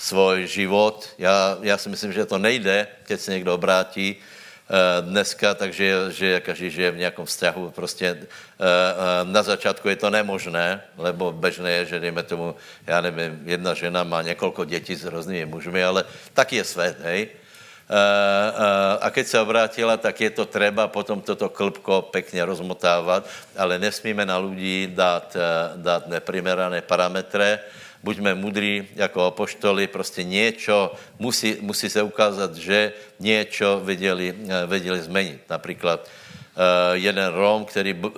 [0.00, 1.08] svůj život.
[1.18, 6.40] Já, já si myslím, že to nejde, keď se někdo obrátí uh, dneska, takže že
[6.40, 7.70] každý žije v nějakom vzťahu.
[7.70, 8.26] Prostě uh, uh,
[9.28, 14.04] na začátku je to nemožné, lebo bežné je, že dejme tomu, já nevím, jedna žena
[14.04, 17.28] má několik dětí s různými mužmi, ale tak je svět, hej.
[19.00, 23.26] A keď se obrátila, tak je to třeba potom toto klpko pekně rozmotávat,
[23.58, 25.36] ale nesmíme na lidí dát,
[25.76, 27.58] dát neprimerané parametry,
[28.02, 35.00] buďme mudrí jako apoštoli, prostě něco, musí, musí se ukázat, že něco věděli, eh, věděli
[35.00, 35.40] změnit.
[35.50, 38.10] Například uh, jeden Rom, který uh,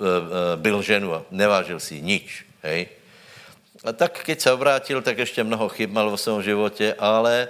[0.55, 2.87] byl ženu a nevážil si nič, hej.
[3.83, 7.47] A tak, keď se obrátil, tak ještě mnoho chyb mal v svém životě, ale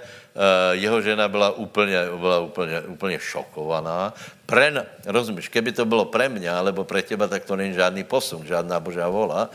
[0.72, 4.14] jeho žena byla úplně, byla úplně, úplně šokovaná.
[4.46, 8.46] Pre, rozumíš, keby to bylo pre mě, alebo pre teba, tak to není žádný posun,
[8.46, 9.50] žádná božá vola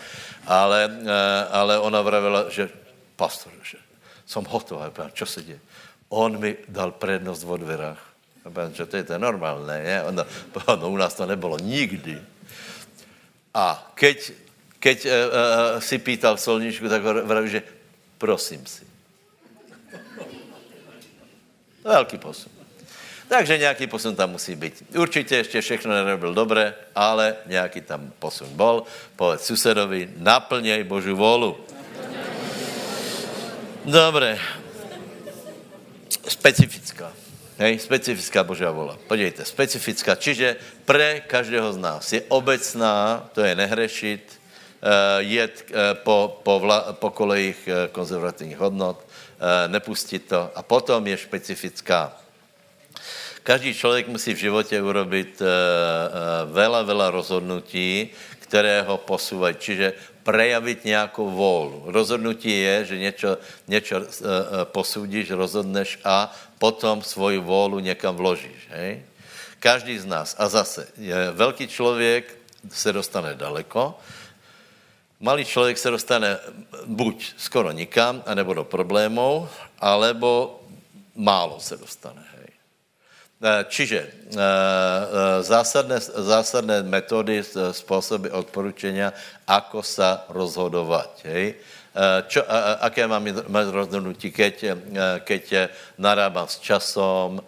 [0.50, 2.70] ale, eh, ale ona vravila, že
[3.16, 3.78] pastor, že
[4.26, 5.60] jsem hotová, čo se děje?
[6.10, 8.02] On mi dal prednost v dverách.
[8.74, 9.98] Že to je to normálné, ne?
[10.10, 10.26] Ono,
[10.66, 12.18] ono, u nás to nebylo nikdy.
[13.54, 14.34] A keď,
[14.82, 15.12] keď uh,
[15.78, 17.62] si pýtal solničku, tak vraví, že
[18.18, 18.89] prosím si.
[21.84, 22.52] Velký posun.
[23.30, 24.84] Takže nějaký posun tam musí být.
[24.98, 28.84] Určitě ještě všechno nerobil dobré, ale nějaký tam posun bol.
[29.16, 31.58] Povedz susedovi, naplněj Božu volu.
[33.86, 34.40] Dobré.
[36.28, 37.14] Specifická.
[37.60, 38.96] Hej, specifická Božia vola.
[39.08, 40.16] Podívejte, specifická.
[40.16, 40.56] Čiže
[40.88, 44.24] pre každého z nás je obecná, to je nehrešit,
[44.80, 49.04] eh, jet eh, po, po, vla, po kolejích eh, konzervativních hodnot,
[49.68, 50.52] nepustit to.
[50.56, 52.14] A potom je specifická.
[53.44, 59.56] Každý člověk musí v životě urobit uh, uh, vela, vela rozhodnutí, které ho posouvají.
[59.60, 61.84] Čiže prejavit nějakou vůlu.
[61.86, 63.96] Rozhodnutí je, že něco, něco
[64.64, 68.68] posudíš, rozhodneš a potom svoji vůlu někam vložíš.
[68.70, 69.02] Hej?
[69.60, 70.36] Každý z nás.
[70.38, 70.88] A zase,
[71.34, 72.38] velký člověk
[72.70, 74.00] se dostane daleko,
[75.20, 76.38] malý člověk se dostane
[76.86, 80.60] buď skoro nikam, anebo do problémů, alebo
[81.16, 82.30] málo se dostane.
[83.40, 87.40] Eh, čiže eh, eh, zásadné, zásadné metody,
[87.72, 89.00] způsoby odporučení,
[89.48, 91.24] ako sa rozhodovat.
[91.24, 91.56] Hej?
[92.30, 92.46] Čo,
[92.80, 94.78] aké mám rozhodnutí, keď,
[95.26, 97.42] keď narábám s časom,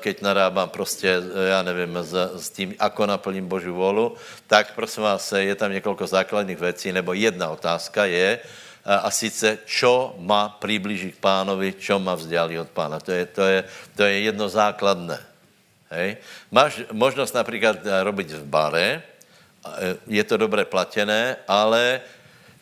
[0.00, 4.16] keď narábám prostě, já nevím, s, s tím, ako naplním Boží volu,
[4.46, 8.38] tak prosím vás, je tam několik základních věcí, nebo jedna otázka je,
[8.84, 13.00] a sice, čo má přiblížit k pánovi, čo má vzdělí od pána.
[13.00, 13.64] To je, to je,
[13.96, 15.18] to je jedno základné.
[15.90, 16.16] Hej.
[16.50, 19.02] Máš možnost například robiť v bare,
[20.06, 22.00] je to dobře platěné, ale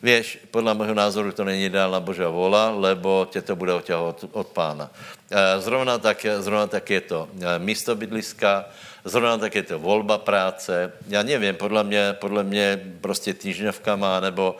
[0.03, 4.47] Víš, podle mého názoru to není ideálna Božá vola, lebo tě to bude oťahovat od,
[4.47, 4.89] pána.
[5.59, 8.65] Zrovna tak, zrovna tak je to místo bydliska,
[9.05, 10.91] zrovna tak je to volba práce.
[11.07, 14.55] Já nevím, podle mě, podle mě prostě týždňovkama nebo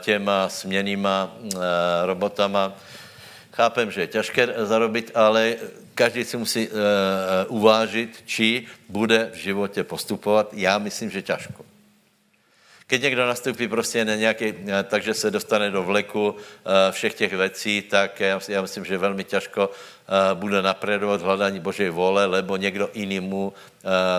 [0.00, 1.36] těma směnýma
[2.04, 2.76] robotama.
[3.52, 5.56] Chápem, že je těžké zarobit, ale
[5.94, 6.68] každý si musí
[7.48, 10.48] uvážit, či bude v životě postupovat.
[10.52, 11.67] Já myslím, že těžko.
[12.88, 16.36] Keď někdo nastoupí prostě na nějaký, takže se dostane do vleku
[16.90, 19.70] všech těch věcí, tak já, myslím, že velmi těžko
[20.34, 23.52] bude napredovat hledání Božej vole, lebo někdo jiný mu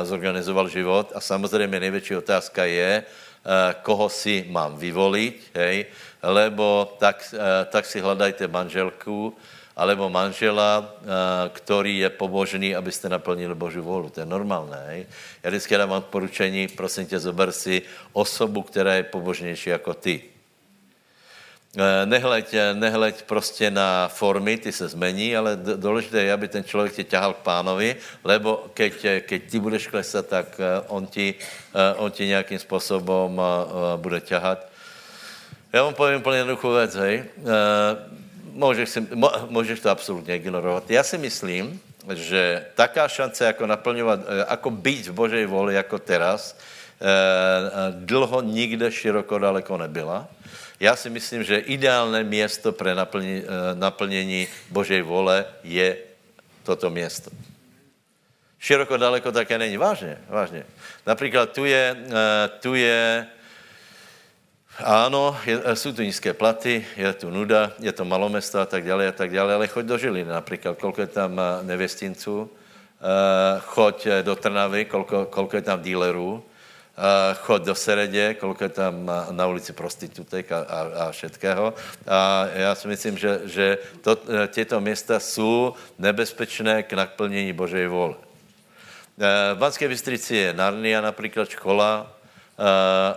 [0.04, 1.12] zorganizoval život.
[1.16, 3.04] A samozřejmě největší otázka je,
[3.82, 5.86] koho si mám vyvolit, hej,
[6.24, 7.36] lebo tak,
[7.70, 9.38] tak si hledajte manželku,
[9.80, 10.92] alebo manžela,
[11.56, 14.10] který je pobožný, abyste naplnili Boží volu.
[14.12, 14.84] To je normálné.
[14.88, 15.08] Hej?
[15.44, 20.22] Já vždycky dám odporučení, prosím tě, zober si osobu, která je pobožnější jako ty.
[22.06, 27.04] Nehleď, nehleď prostě na formy, ty se zmení, ale důležité je, aby ten člověk tě
[27.04, 31.36] ťahal k pánovi, lebo keď, keď ty budeš klesat, tak on ti,
[31.98, 33.42] on ti nějakým způsobem
[33.96, 34.66] bude ťahat.
[35.74, 37.24] Já vám povím úplně jednoduchou věc, hej
[38.54, 39.08] můžeš, si,
[39.50, 40.92] můžeš to absolutně ignorovat.
[40.92, 41.82] Já si myslím,
[42.14, 48.42] že taká šance, jako naplňovat, jako být v Božej voli, jako teraz, eh, eh, dlho
[48.42, 50.28] nikde široko daleko nebyla.
[50.80, 55.98] Já si myslím, že ideálné město pro naplnění, eh, naplnění Božej vole je
[56.64, 57.32] toto město.
[58.60, 59.78] Široko daleko také není.
[59.78, 60.64] Vážně, vážně.
[61.08, 61.96] Například tu je,
[62.60, 63.28] tu je
[64.84, 65.38] ano,
[65.74, 69.32] jsou tu nízké platy, je tu nuda, je to malomesto a tak dále a tak
[69.32, 72.48] dále, ale choď do Žiliny například, kolko je tam eh, nevěstinců, uh,
[73.60, 76.44] choď eh, do Trnavy, kolko, kolko je tam dílerů,
[77.42, 81.74] choď do Seredě, kolko je tam na ulici prostitutek a, a, a všetkého.
[82.08, 88.16] A já si myslím, že, že to, těto města jsou nebezpečné k naplnění Božej vole.
[89.54, 92.19] V Banské Bystrici je Narnia například škola,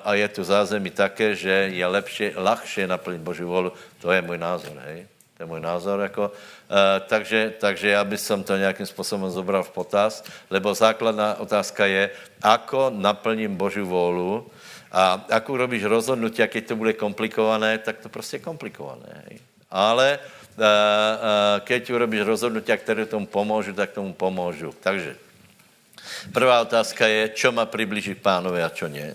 [0.04, 3.72] a je tu zázemí také, že je lepší, ľahšie naplnit Boží volu.
[3.98, 5.06] To je můj názor, hej.
[5.36, 6.30] To je můj názor, jako.
[6.30, 11.86] Uh, takže, takže já bych som to nějakým způsobem zobral v potaz, lebo základná otázka
[11.86, 12.10] je,
[12.42, 14.46] ako naplním Boží volu
[14.92, 19.40] a ako robíš rozhodnutí, keď to bude komplikované, tak to prostě je komplikované, hej.
[19.70, 20.18] Ale
[20.56, 24.72] uh, keď urobíš rozhodnutí, které tomu pomůžu, tak tomu pomůžu.
[24.80, 25.16] Takže
[26.32, 29.14] prvá otázka je, čo má přiblížit pánovi a čo nie.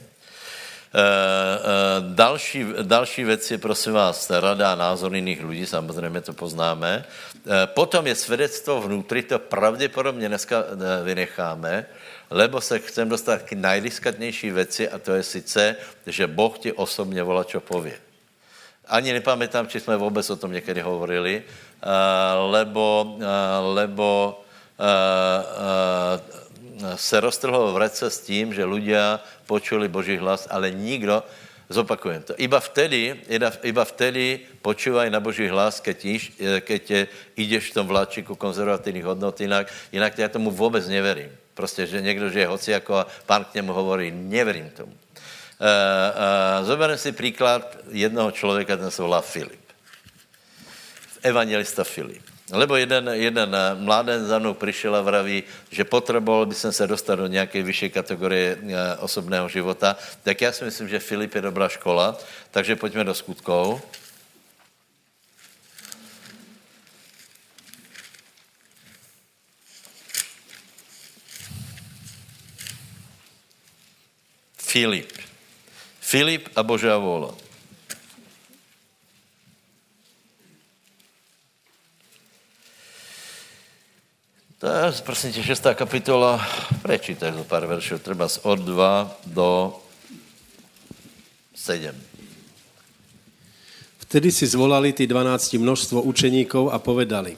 [0.98, 7.06] Eh, eh, další, další věc je, prosím vás, rada názor jiných lidí, samozřejmě to poznáme.
[7.06, 10.64] Eh, potom je svědectvo vnútri, to pravděpodobně dneska
[11.04, 11.86] vynecháme,
[12.30, 15.76] lebo se chcem dostat k nejdiskatnější věci a to je sice,
[16.08, 17.94] že Boh ti osobně volá, čo pově.
[18.90, 21.44] Ani nepamětám, či jsme vůbec o tom někdy hovorili,
[22.50, 23.18] lebo,
[23.74, 24.42] lebo
[26.96, 31.24] se roztrhlo v rece s tím, že ľudia počuli Boží hlas, ale nikdo,
[31.70, 33.16] zopakujem to, iba vtedy,
[33.64, 36.24] iba vtedy počúvaj na Boží hlas, keď, iš,
[36.64, 41.32] keď ideš v tom vláčiku konzervativních hodnot, jinak, jinak já tomu vůbec neverím.
[41.54, 44.94] Prostě, že někdo žije hoci jako a pán k němu hovorí, neverím tomu.
[44.94, 44.98] Uh,
[46.62, 49.62] uh, zobereme si příklad jednoho člověka, ten se volá Filip.
[51.24, 52.37] Evangelista Filip.
[52.52, 57.16] Lebo jeden, jeden mláden za mnou přišel a vraví, že potřeboval by jsem se dostat
[57.16, 59.96] do nějaké vyšší kategorie eh, osobného života.
[60.24, 62.18] Tak já si myslím, že Filip je dobrá škola,
[62.52, 63.82] takže pojďme do skutkov.
[74.58, 75.12] Filip.
[76.00, 77.47] Filip a Božá vůle.
[84.58, 86.42] To je, prosím tě, šestá kapitola,
[86.82, 89.80] prečítaj zo pár veršů, třeba z od 2 do
[91.56, 91.96] 7.
[93.98, 97.38] Vtedy si zvolali ty 12 množstvo učeníkov a povedali,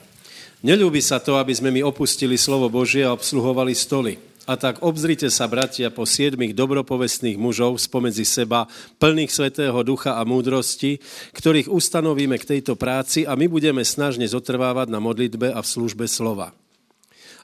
[0.60, 4.20] Neľúbi sa to, aby sme mi opustili slovo Božie a obsluhovali stoly.
[4.44, 8.68] A tak obzrite sa, bratia, po siedmých dobropovestných mužov spomedzi seba,
[9.00, 11.00] plných svetého ducha a múdrosti,
[11.32, 16.12] ktorých ustanovíme k tejto práci a my budeme snažne zotrvávať na modlitbe a v službe
[16.12, 16.52] slova.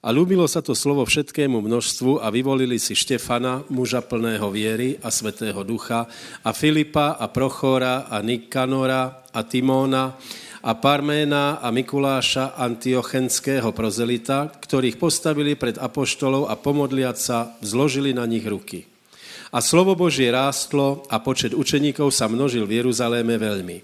[0.05, 5.09] A ľúbilo sa to slovo všetkému množstvu a vyvolili si Štefana, muža plného viery a
[5.09, 6.05] svetého ducha,
[6.45, 10.13] a Filipa a Prochora a Nikanora a Timóna
[10.61, 18.29] a Parména a Mikuláša Antiochenského prozelita, ktorých postavili pred apoštolov a pomodliať sa zložili na
[18.29, 18.85] nich ruky.
[19.49, 23.77] A slovo Božie rástlo a počet učeníkov sa množil v Jeruzaléme veľmi.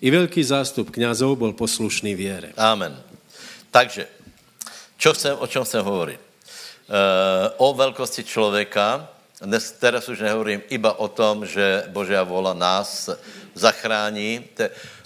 [0.00, 2.56] I veľký zástup kňazov bol poslušný viere.
[2.56, 2.96] Amen.
[3.68, 4.15] Takže,
[4.96, 6.20] čo chcem, o čem chcem hovoriť?
[6.20, 6.26] E,
[7.56, 13.12] o veľkosti člověka, dnes, teraz už nehovorím iba o tom, že Božia vola nás
[13.54, 14.48] zachrání.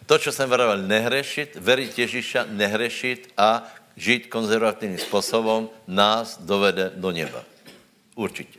[0.07, 3.67] To, čo jsem vravel, nehrešit, veriť Ježíša, nehrešit a
[3.97, 7.43] žít konzervativním způsobem nás dovede do neba.
[8.15, 8.59] Určitě.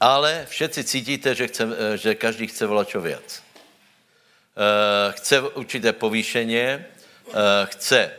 [0.00, 3.22] Ale všetci cítíte, že, chce, že každý chce volat čo viac.
[3.22, 3.42] E,
[5.12, 6.80] chce určité povýšenie, e,
[7.66, 8.10] chce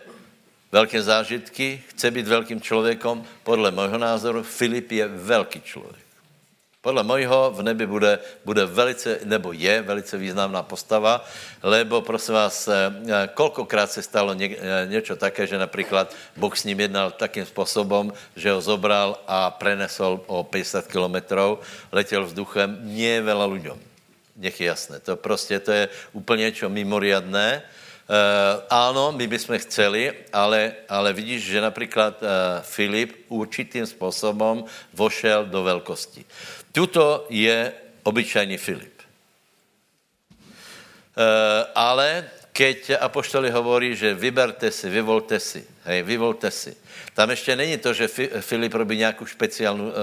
[0.72, 3.26] velké zážitky, chce být velkým člověkom.
[3.44, 6.10] Podle mého názoru Filip je velký člověk.
[6.82, 11.26] Podle mojho v nebi bude, bude velice, nebo je velice významná postava,
[11.64, 16.64] lebo prosím vás, eh, kolkokrát se stalo ně, eh, něco také, že například Bůh s
[16.64, 21.60] ním jednal takým způsobem, že ho zobral a prenesol o 50 kilometrů,
[21.92, 23.78] letěl vzduchem, nie veľa ľuďom.
[24.40, 25.00] Nech je jasné.
[25.04, 27.62] To prostě to je úplně něco mimoriadné
[28.70, 32.28] ano, my bychom chceli, ale, ale vidíš, že například uh,
[32.62, 36.26] Filip určitým způsobem vošel do velkosti.
[36.72, 38.94] Tuto je obyčajný Filip.
[41.14, 46.76] Uh, ale keď apoštoli hovorí, že vyberte si, vyvolte si, hej, vyvolte si.
[47.14, 48.08] Tam ještě není to, že
[48.42, 49.94] Filip robí nějakou speciálnu uh,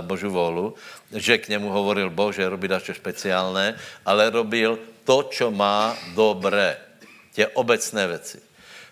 [0.00, 0.74] božu volu,
[1.12, 3.76] že k němu hovoril Boh, že robí něco speciálné,
[4.06, 6.91] ale robil to, čo má dobré
[7.32, 8.40] tě obecné věci.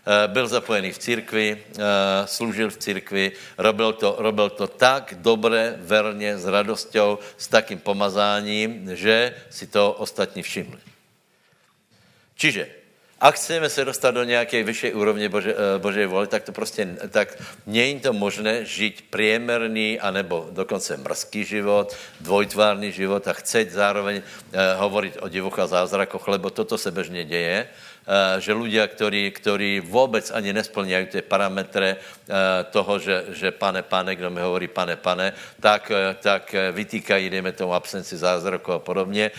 [0.06, 1.82] Eh, byl zapojený v církvi, eh,
[2.26, 8.96] sloužil v církvi, robil to, robil to tak dobré, verně, s radostou, s takým pomazáním,
[8.96, 10.80] že si to ostatní všimli.
[12.34, 12.80] Čiže
[13.20, 16.88] a chceme se dostat do nějaké vyšší úrovně Bože, eh, Božej voli, tak to prostě,
[17.08, 17.36] tak
[17.66, 24.74] není to možné žít priemerný, anebo dokonce mrzký život, dvojtvárný život a chceť zároveň eh,
[24.80, 27.68] hovoriť o divoch a zázrakoch, lebo toto se bežně děje.
[28.10, 32.34] Eh, že ľudia, ktorí, ktorí vůbec ani nesplňají ty parametre eh,
[32.74, 35.30] toho, že, že pane, pane, kdo mi hovorí pane, pane,
[35.62, 39.30] tak, eh, tak vytýkají, dejme tomu, absenci zázraku a podobně.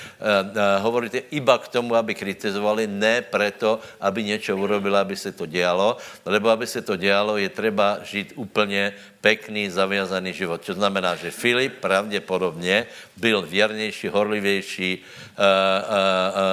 [0.80, 5.98] Hovoríte iba k tomu, aby kritizovali, ne preto, aby něco urobilo, aby se to dělalo,
[6.26, 10.64] lebo aby se to dělalo, je třeba žít úplně pekný, zaviazaný život.
[10.64, 12.86] Co znamená, že Filip pravděpodobně
[13.18, 15.04] byl věrnější, horlivější,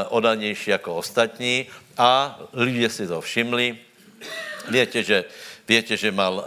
[0.08, 1.66] odanější jako ostatní
[1.98, 3.78] a lidé si to všimli.
[4.70, 5.24] Víte, že,
[5.68, 6.44] víte, že mal uh,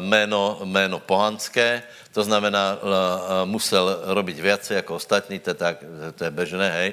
[0.00, 1.82] jméno, jméno pohanské,
[2.12, 2.90] to znamená, uh,
[3.44, 5.76] musel robit věci jako ostatní, to je, tak,
[6.14, 6.92] to je bežné, hej.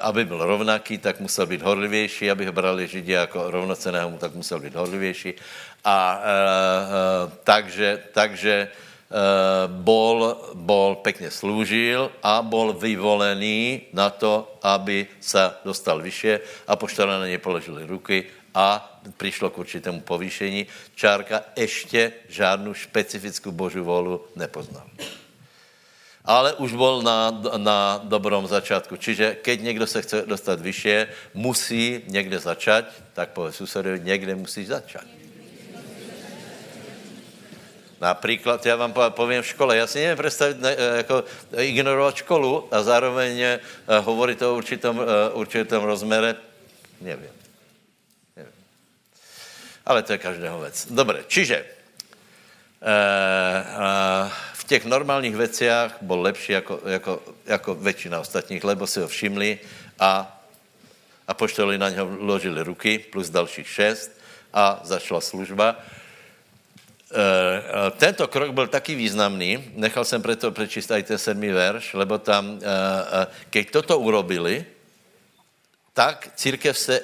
[0.00, 4.60] Aby byl rovnaký, tak musel být horlivější, aby ho brali Židi jako rovnoceného, tak musel
[4.60, 5.34] být horlivější.
[5.84, 8.68] A uh, uh, takže, takže Eh,
[9.84, 17.20] bol, bol pekne slúžil a bol vyvolený na to, aby sa dostal vyššie a poštara
[17.20, 18.80] na ne položili ruky a
[19.16, 20.66] přišlo k určitému povýšení.
[20.94, 24.88] Čárka ještě žádnou specifickou boží volu nepoznal.
[26.24, 28.96] Ale už byl na, na dobrom začátku.
[28.96, 34.64] Čiže keď někdo se chce dostat vyššie, musí někde začať, tak povedz susedovi, někde musí
[34.64, 35.21] začať.
[38.02, 41.24] Například, já vám povím v škole, já si nevím představit, ne, eh, jako
[41.56, 45.00] ignorovat školu a zároveň uh, hovorit o určitom,
[45.32, 46.34] určitom rozmere,
[47.00, 47.30] nevím.
[48.36, 48.52] nevím.
[49.86, 50.86] Ale to je každého věc.
[50.90, 51.64] Dobře, čiže
[54.52, 59.58] v těch normálních věciach byl lepší jako, jako, jako většina ostatních, lebo si ho všimli
[59.98, 60.42] a,
[61.32, 64.20] poštoli na něho ložili ruky plus dalších šest
[64.52, 65.76] a začala služba.
[67.12, 71.94] Eh, eh, tento krok byl taky významný, nechal jsem preto přečíst i ten sedmý verš,
[71.94, 74.64] lebo tam, eh, keď toto urobili,
[75.92, 77.02] tak církev se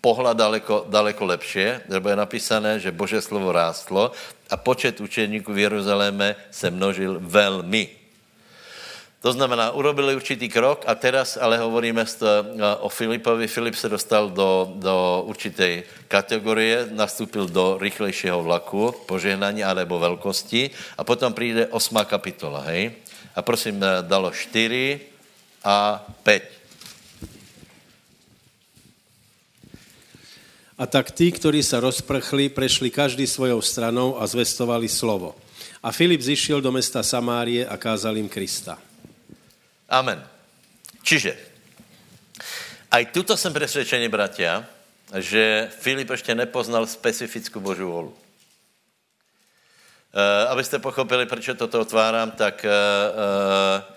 [0.00, 4.12] pohla daleko, daleko lepšie, lebo je napísané, že Bože slovo rástlo
[4.50, 8.01] a počet učeníků v Jeruzaléme se množil velmi.
[9.22, 12.02] To znamená, urobili určitý krok a teraz ale hovoríme
[12.82, 13.46] o Filipovi.
[13.46, 21.06] Filip se dostal do, do určité kategorie, nastúpil do rychlejšího vlaku, požehnání alebo velkosti a
[21.06, 22.98] potom přijde osmá kapitola, hej?
[23.38, 25.00] A prosím, eh, dalo 4
[25.64, 26.42] a 5.
[30.82, 35.38] A tak tí, ktorí sa rozprchli, prešli každý svojou stranou a zvestovali slovo.
[35.78, 38.82] A Filip zišiel do mesta Samárie a kázal im Krista.
[39.92, 40.24] Amen.
[41.04, 41.36] Čiže,
[42.88, 44.64] aj tuto jsem přesvědčený, bratia,
[45.18, 48.16] že Filip ještě nepoznal specifickou Boží volu.
[50.12, 52.70] Uh, abyste pochopili, proč toto otvárám, tak uh,
[53.12, 53.91] Uh,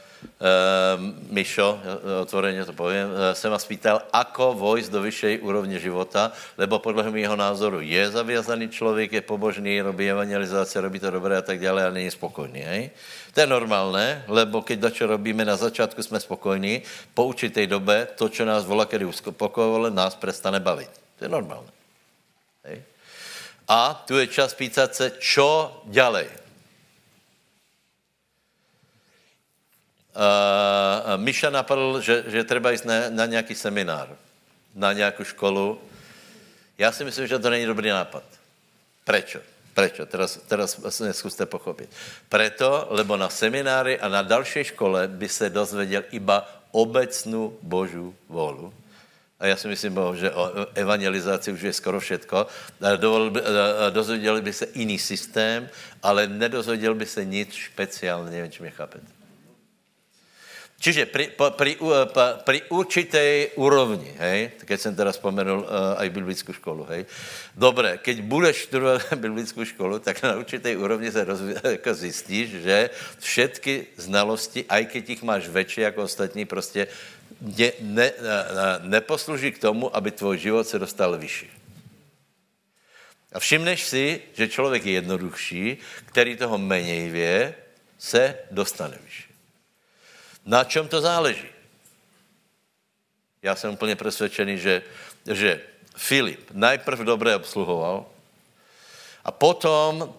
[1.29, 1.79] Mišo,
[2.21, 7.11] otvoreně to povím, uh, jsem vás pýtal, ako vojsť do vyššej úrovně života, lebo podle
[7.11, 11.85] mého názoru je zavězaný člověk, je pobožný, robí evangelizaci, robí to dobré a tak dále
[11.85, 12.59] a není spokojný.
[12.59, 12.89] Hej?
[13.33, 16.81] To je normálné, lebo keď dačo robíme, na začátku jsme spokojní,
[17.13, 20.89] po určitej dobe to, co nás volá, kedy uspokojovalo, nás přestane bavit.
[21.19, 21.71] To je normálné.
[22.63, 22.83] Hej?
[23.67, 26.44] A tu je čas pýtat se, čo ďalej.
[30.15, 34.07] Uh, Miša napadl, že, že třeba jít na, na nějaký seminár,
[34.75, 35.81] na nějakou školu.
[36.77, 38.23] Já si myslím, že to není dobrý nápad.
[39.03, 39.39] Prečo?
[39.73, 40.05] Prečo?
[40.05, 41.89] Teraz, teraz vlastně zkuste pochopit.
[42.29, 48.73] Preto, lebo na semináři a na další škole by se dozvěděl iba obecnou božu volu.
[49.39, 52.47] A já si myslím, že o evangelizaci už je skoro všetko.
[53.29, 53.41] By,
[53.89, 55.69] dozvěděli by se jiný systém,
[56.03, 59.14] ale nedozvěděl by se nic špeciálně, nevím, či mě chápete.
[60.75, 61.79] Čiže pri, pri,
[62.43, 67.07] pri určitej úrovni, hej, keď jsem teda vzpomenul uh, aj biblickou školu, hej,
[67.55, 72.89] dobré, keď budeš studovat biblickou školu, tak na určitej úrovni se rozví, jako zjistíš, že
[73.19, 76.87] všetky znalosti, aj keď jich máš väčší jako ostatní, prostě
[77.41, 78.11] ne, ne,
[78.83, 81.49] neposluží k tomu, aby tvůj život se dostal vyšší.
[83.33, 87.55] A všimneš si, že člověk je jednodušší, který toho méně vě,
[87.99, 89.24] se dostane vyšší.
[90.45, 91.47] Na čem to záleží?
[93.41, 94.81] Já jsem úplně přesvědčený, že,
[95.31, 95.61] že
[95.95, 98.05] Filip najprv dobře obsluhoval
[99.25, 100.13] a potom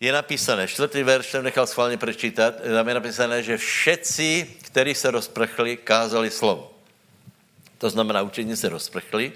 [0.00, 5.10] je napísané, čtvrtý verš jsem nechal schválně přečítat, tam je napísané, že všetci, kteří se
[5.10, 6.72] rozprchli, kázali slovo.
[7.78, 9.32] To znamená, učení se rozprchli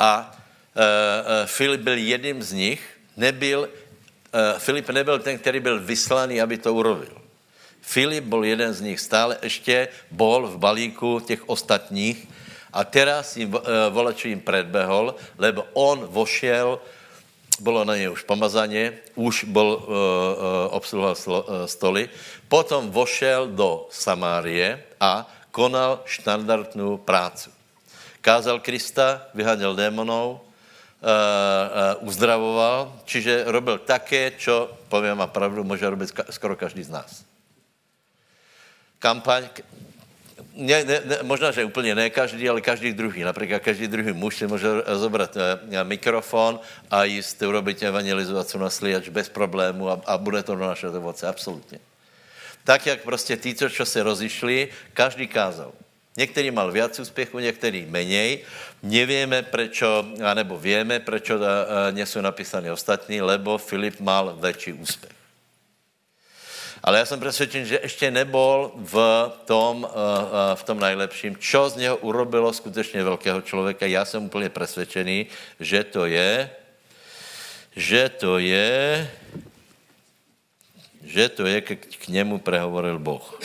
[0.00, 0.32] a
[0.76, 6.40] uh, uh, Filip byl jedním z nich, nebyl, uh, Filip nebyl ten, který byl vyslaný,
[6.40, 7.25] aby to urobil.
[7.86, 12.26] Filip byl jeden z nich, stále ještě bol v balíku těch ostatních.
[12.74, 13.60] A teraz jim, eh,
[13.94, 16.82] volačí jim predbehol, lebo on vošel,
[17.62, 21.16] bylo na něj už pomazaně, už byl uh, uh, obsluhoval
[21.64, 22.10] stoly,
[22.52, 27.48] potom vošel do Samárie a konal štandardnou prácu.
[28.20, 35.88] Kázal Krista, vyháněl démonov, uh, uh, uzdravoval, čiže robil také, čo, povím a pravdu, může
[35.88, 37.35] robit skoro každý z nás
[38.98, 39.48] kampaň,
[40.56, 43.22] ne, ne, ne, možná, že úplně ne každý, ale každý druhý.
[43.22, 49.08] Například každý druhý muž si může zobrat e, mikrofon a jist urobit evangelizaci na sliač
[49.08, 51.78] bez problému a, a bude to naše ovoce, absolutně.
[52.64, 55.72] Tak, jak prostě tí, co se rozišli, každý kázal.
[56.16, 58.38] Některý mal viac úspěchu, některý menej.
[58.82, 61.38] Nevíme, prečo, anebo víme, prečo
[61.90, 65.15] nejsou napísané ostatní, lebo Filip mal větší úspěch.
[66.86, 71.70] Ale já jsem přesvědčen, že ještě nebol v tom, eh, eh, v tom nejlepším, čo
[71.70, 73.86] z něho urobilo skutečně velkého člověka.
[73.86, 75.26] Já jsem úplně přesvědčený,
[75.60, 76.50] že to je,
[77.76, 79.10] že to je,
[81.02, 83.40] že to je, k, k němu prehovoril Boh.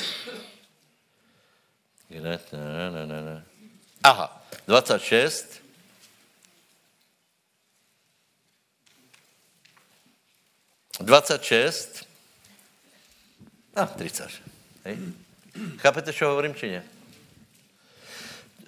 [2.08, 2.40] Kde?
[2.54, 3.46] Ne, ne, ne, ne.
[4.04, 5.62] Aha, 26.
[11.00, 12.11] Dvacet šest.
[13.76, 14.28] A, 30.
[14.86, 14.98] Hej.
[15.84, 16.82] Chápete, čo hovorím, či ne?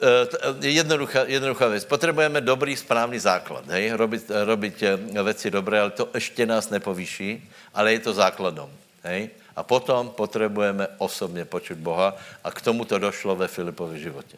[0.03, 1.85] E, jednoduchá, jednoduchá věc.
[1.85, 3.67] Potřebujeme dobrý, správný základ.
[3.67, 3.91] Hej?
[3.91, 4.83] Robit, robit
[5.23, 8.69] věci dobré, ale to ještě nás nepovýší, ale je to základom.
[9.03, 9.29] Hej?
[9.55, 14.37] A potom potřebujeme osobně počuť Boha a k tomu to došlo ve Filipově životě.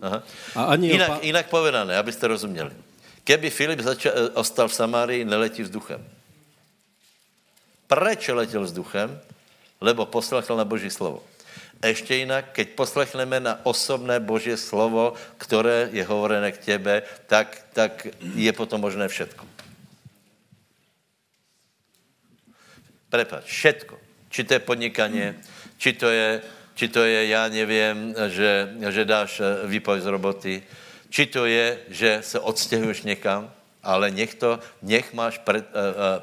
[0.00, 0.22] Aha.
[0.54, 1.18] A ani jinak, opa...
[1.22, 2.70] jinak povedané, abyste rozuměli.
[3.24, 6.04] Keby Filip začal, ostal v Samárii, neletí vzduchem.
[7.86, 9.20] Proč letěl vzduchem?
[9.80, 11.22] Lebo poslechl na Boží slovo.
[11.84, 18.06] Ještě jinak, keď poslechneme na osobné Boží slovo, které je hovorené k těbe, tak, tak
[18.34, 19.44] je potom možné všetko.
[23.10, 23.94] Prepač, všetko.
[24.30, 25.38] Či to je podnikanie,
[25.78, 26.42] či to je,
[26.74, 30.62] či to je já nevím, že, že dáš výpověď z roboty,
[31.10, 33.52] či to je, že se odstěhuješ někam,
[33.84, 35.66] ale nech, to, nech máš pre, uh,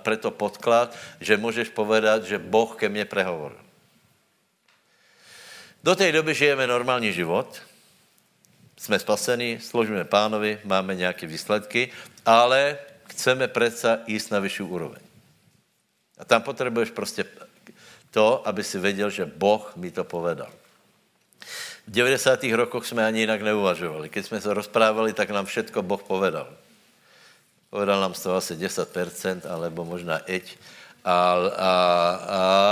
[0.01, 3.62] preto podklad, že můžeš povedat, že Boh ke mně prehovoril.
[5.84, 7.62] Do té doby žijeme normální život,
[8.78, 11.89] jsme spasení, složíme pánovi, máme nějaké výsledky,
[12.26, 12.78] ale
[13.09, 15.01] chceme přece jít na vyšší úroveň.
[16.18, 17.26] A tam potřebuješ prostě
[18.12, 20.49] to, aby si věděl, že Boh mi to povedal.
[21.88, 22.43] V 90.
[22.43, 24.09] rokoch jsme ani jinak neuvažovali.
[24.09, 26.47] Když jsme se rozprávali, tak nám všetko Boh povedal.
[27.72, 30.59] Povedal nám z toho asi 10%, alebo možná eť.
[31.07, 31.15] A,
[31.55, 31.72] a,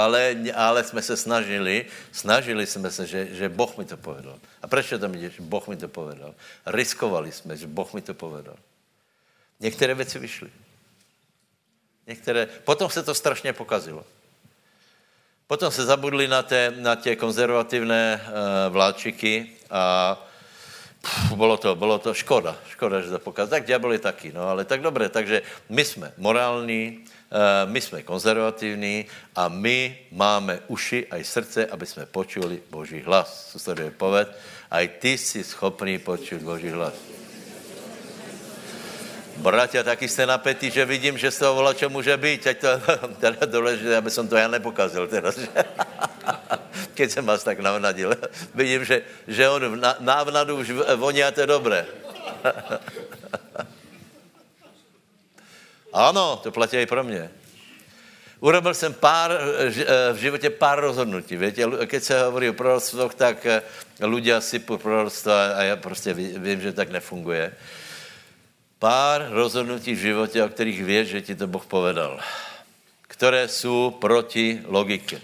[0.04, 4.36] ale, ale jsme se snažili, snažili jsme se, že, že Boh mi to povedal.
[4.62, 5.40] A proč tam jdeš?
[5.40, 6.36] Boh mi to povedal.
[6.66, 8.56] Riskovali jsme, že Boh mi to povedal.
[9.60, 10.52] Některé věci vyšly.
[12.08, 14.04] Některé, potom se to strašně pokazilo.
[15.48, 18.32] Potom se zabudli na, té, na tě konzervativné uh,
[18.74, 20.14] vláčiky a
[21.02, 23.62] pff, bylo to, bylo to škoda, škoda, že to pokazali.
[23.62, 27.00] Tak je taky, no ale tak dobré, takže my jsme morální,
[27.32, 33.52] uh, my jsme konzervativní a my máme uši a srdce, aby jsme počuli Boží hlas.
[33.52, 34.40] Suseduje poved,
[34.72, 37.19] a ty jsi schopný počuť Boží hlas.
[39.40, 42.48] Bratia, taky jste napetí, že vidím, že z toho volá, čo může být.
[42.48, 42.68] Ať to
[43.20, 45.40] teda důležité, aby som to já nepokazil teraz.
[46.94, 48.16] Keď jsem vás tak navnadil.
[48.56, 51.86] Vidím, že, že on v návnadu už voníte dobré.
[55.94, 57.32] ano, to platí i pro mě.
[58.40, 59.40] Urobil jsem pár,
[60.14, 61.36] v životě pár rozhodnutí.
[61.36, 63.48] Víte, keď se hovorí o proroctvoch, tak
[64.00, 67.52] ľudia sypou proroctva a já prostě vím, že tak nefunguje
[68.80, 72.20] pár rozhodnutí v životě, o kterých víš, že ti to Boh povedal,
[73.08, 75.22] které jsou proti logike.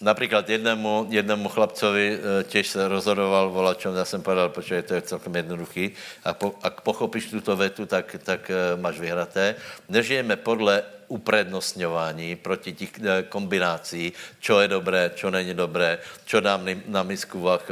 [0.00, 5.02] Například jednému, jednému chlapcovi e, těž se rozhodoval volačom, já jsem povedal, protože to je
[5.02, 5.90] celkem jednoduchý,
[6.24, 9.54] a po, ak pochopíš tuto vetu, tak, tak e, máš vyhraté.
[9.88, 16.62] Nežijeme podle uprednostňování proti těch e, kombinací, čo je dobré, čo není dobré, čo dám
[16.86, 17.66] na misku vach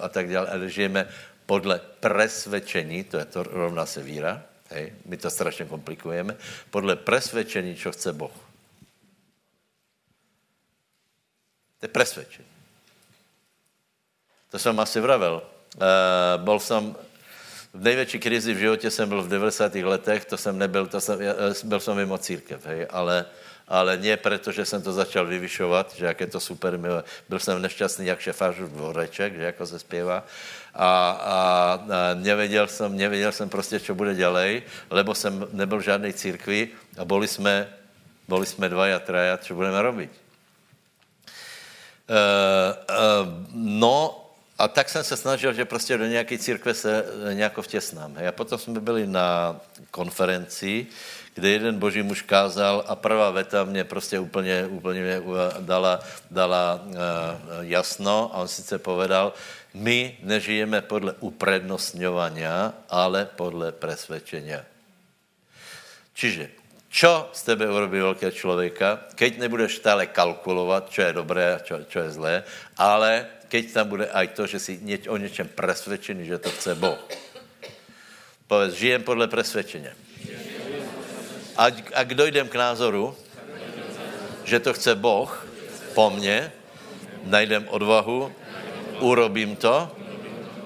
[0.00, 1.10] a tak dále, ale žijeme
[1.46, 6.36] podle presvedčení, to je to rovná se víra, hej, my to strašně komplikujeme,
[6.70, 8.34] podle presvedčení, čo chce Boh.
[11.80, 12.48] To je presvedčení.
[14.50, 15.42] To jsem asi vravel.
[15.74, 16.96] Uh, bol jsem
[17.74, 19.74] v největší krizi v životě jsem byl v 90.
[19.74, 21.18] letech, to jsem nebyl, to jsem,
[21.64, 23.26] byl jsem mimo církev, hej, ale
[23.68, 26.76] ale nie proto, že jsem to začal vyvyšovat, že jak je to super,
[27.28, 30.24] byl jsem nešťastný jak šefář dvoreček, že jako se zpěvá,
[30.74, 31.34] a, a,
[31.80, 36.68] a nevěděl, jsem, nevěděl jsem prostě, co bude dělej, lebo jsem nebyl v žádné církvi
[36.98, 37.68] a boli jsme,
[38.28, 40.10] boli jsme dva a traja, co budeme robit.
[42.04, 42.16] Uh,
[42.90, 44.23] uh, no,
[44.58, 48.16] a tak jsem se snažil, že prostě do nějaké církve se nějako vtěsnám.
[48.28, 50.86] A potom jsme byli na konferenci,
[51.34, 55.20] kde jeden boží muž kázal a prvá veta mě prostě úplně, úplně mě
[55.60, 56.00] dala,
[56.30, 56.94] dala uh,
[57.60, 59.34] jasno a on sice povedal,
[59.74, 64.62] my nežijeme podle uprednostňovania, ale podle presvedčenia.
[66.14, 66.54] Čiže,
[66.94, 71.98] čo z tebe urobí velkého člověka, keď nebudeš stále kalkulovat, čo je dobré a čo
[71.98, 72.46] je zlé,
[72.78, 76.74] ale keď tam bude aj to, že jsi něč, o něčem presvedčený, že to chce
[76.74, 76.98] Boh.
[78.50, 79.94] Povedz, žijem podle presvedčenia.
[81.54, 83.14] A, a kdo jdem k názoru,
[84.42, 85.30] že to chce Boh
[85.94, 86.50] po mně,
[87.30, 88.34] najdem odvahu,
[88.98, 89.86] urobím to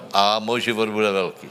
[0.09, 1.49] a můj život bude velký.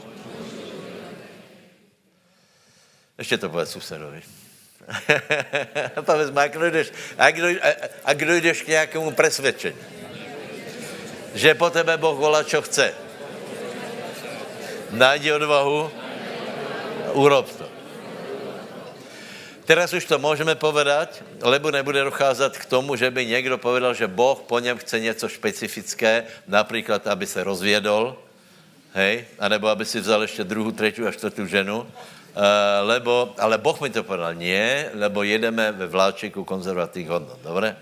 [3.15, 4.21] Ještě to povedz susedovi.
[6.03, 7.25] Povedz, a kdo jdeš, a,
[8.03, 9.98] a kdo jdeš k nějakému presvědčení?
[11.33, 12.93] Že po tebe Boh volá, čo chce.
[14.89, 15.91] Najdi odvahu,
[17.13, 17.67] urob to.
[19.69, 24.09] Teraz už to můžeme povedat, lebo nebude docházet k tomu, že by někdo povedal, že
[24.09, 28.17] Boh po něm chce něco špecifické, například, aby se rozvědol,
[28.93, 31.87] hej, anebo aby si vzal ještě druhou, třetí a čtvrtou ženu, uh,
[32.81, 37.77] lebo, ale Boh mi to povedal, nie, lebo jedeme ve vláčiku konzervativních hodnot, dobré?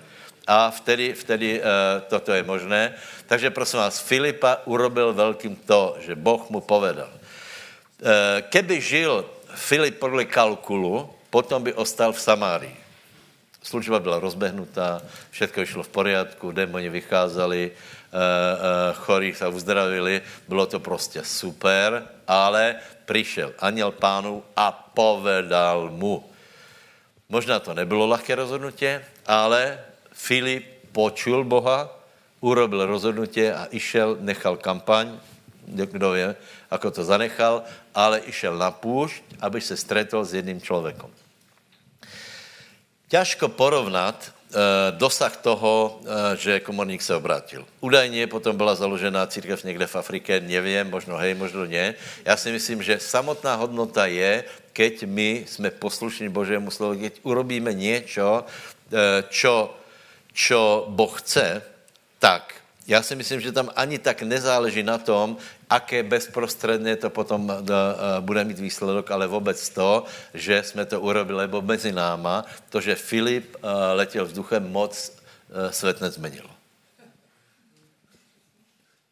[0.47, 2.95] A vtedy, vtedy uh, toto je možné.
[3.27, 7.11] Takže prosím vás, Filipa urobil velkým to, že Boh mu povedal.
[7.11, 9.27] Uh, keby žil
[9.57, 12.77] Filip podle kalkulu, potom by ostal v Samárii.
[13.63, 20.79] Služba byla rozbehnutá, všechno šlo v poriadku, démoni vycházeli, uh, chorí se uzdravili, bylo to
[20.79, 22.75] prostě super, ale
[23.05, 26.23] přišel aniel pánu a povedal mu.
[27.29, 28.87] Možná to nebylo lehké rozhodnutí,
[29.27, 29.79] ale
[30.17, 31.93] Filip počul Boha,
[32.41, 35.13] urobil rozhodnutí a išel, nechal kampaň,
[35.67, 36.33] kdo je,
[36.73, 37.63] ako to zanechal,
[37.93, 41.09] ale išel na půšť, aby se stretol s jedným člověkem.
[43.07, 44.33] Ťažko porovnat
[44.95, 45.99] dosah toho,
[46.39, 47.67] že komorník se obrátil.
[47.79, 51.95] Údajně potom byla založena církev někde v Afrike, nevím, možno hej, možno ne.
[52.25, 54.43] Já si myslím, že samotná hodnota je,
[54.73, 58.45] keď my jsme poslušní Božému slovu, keď urobíme něco,
[59.29, 59.75] čo,
[60.37, 61.65] čo Boh chce,
[62.21, 62.53] tak
[62.87, 65.37] já si myslím, že tam ani tak nezáleží na tom,
[65.69, 71.01] aké bezprostředně to potom eh, eh, bude mít výsledok, ale vůbec to, že jsme to
[71.01, 75.17] urobili, lebo mezi náma, to, že Filip eh, letěl vzduchem, moc
[75.71, 76.49] svět nezmenilo.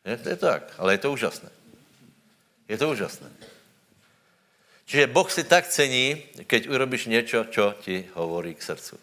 [0.05, 1.49] Je, to je tak, ale je to úžasné.
[2.67, 3.31] Je to úžasné.
[4.85, 8.99] Čiže Boh si tak cení, keď urobíš něco, čo ti hovorí k srdcu.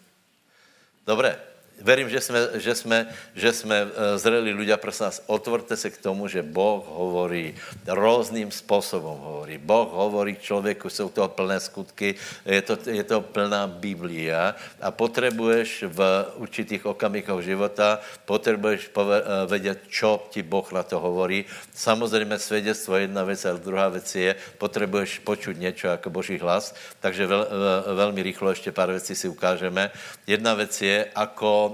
[1.07, 1.52] Dobré,
[1.83, 2.99] verím, že jsme, že jsme,
[3.35, 7.55] že jsme eh, zreli ľudia, prosím nás, otvorte se k tomu, že Boh hovorí
[7.87, 9.59] různým způsobem hovorí.
[9.59, 12.15] Boh hovorí člověku, jsou to plné skutky,
[12.47, 15.99] je to, je to plná Biblia a potřebuješ v
[16.37, 19.03] určitých okamikoch života, potřebuješ eh,
[19.47, 21.45] vědět, čo ti Boh na to hovorí.
[21.75, 26.75] Samozřejmě svědectvo je jedna věc, ale druhá věc je, potřebuješ počuť něco jako Boží hlas,
[27.01, 27.47] takže vel,
[27.95, 29.91] velmi rychlo ještě pár věcí si ukážeme.
[30.27, 31.72] Jedna věc je, ako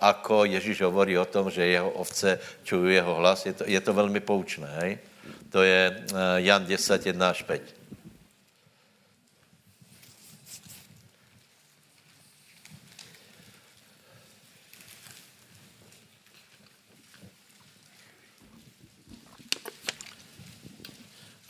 [0.00, 3.46] ako Ježíš hovorí o tom, že jeho ovce čují jeho hlas.
[3.46, 4.68] Je to, je to velmi poučné.
[4.80, 4.98] Hej?
[5.50, 7.79] To je Jan 10, 1 až 5.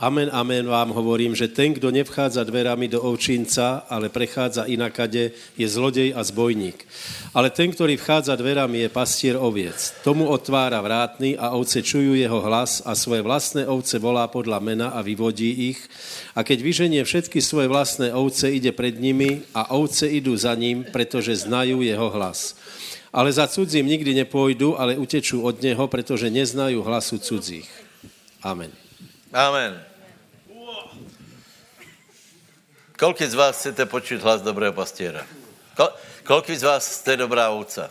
[0.00, 5.66] Amen, amen vám hovorím, že ten, kdo nevchádza dverami do ovčinca, ale prechádza inakade, je
[5.68, 6.88] zlodej a zbojník.
[7.36, 9.92] Ale ten, ktorý vchádza dverami, je pastier oviec.
[10.00, 14.88] Tomu otvára vrátny a ovce čujú jeho hlas a svoje vlastné ovce volá podľa mena
[14.96, 15.84] a vyvodí ich.
[16.32, 20.80] A keď vyženie všetky svoje vlastné ovce, ide pred nimi a ovce idú za ním,
[20.80, 22.56] pretože znajú jeho hlas.
[23.12, 27.68] Ale za cudzím nikdy nepôjdu, ale utečú od neho, pretože neznajú hlasu cudzích.
[28.40, 28.72] Amen.
[29.28, 29.89] Amen.
[33.00, 35.24] Kolik z vás chcete počít hlas dobrého pastěra?
[35.76, 35.88] Kol,
[36.24, 37.90] kolik z vás jste dobrá ovce?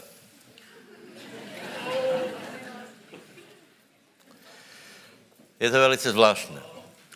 [5.59, 6.61] Je to velice zvláštné,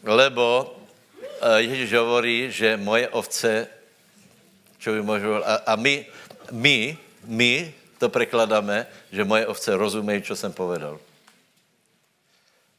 [0.03, 0.73] lebo
[1.21, 3.69] eh, Ježíš hovorí, že moje ovce,
[4.81, 6.05] čo by možno, a, a my,
[6.51, 6.97] my,
[7.29, 10.97] my to prekladáme, že moje ovce rozumějí, co jsem povedal.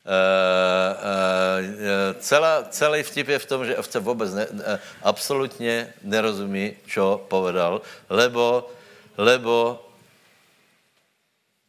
[0.05, 4.61] Uh, uh, celá, celý vtip je v tom, že ovce vůbec ne, uh,
[5.03, 7.81] absolutně nerozumí, čo povedal,
[8.13, 8.69] lebo,
[9.17, 9.81] lebo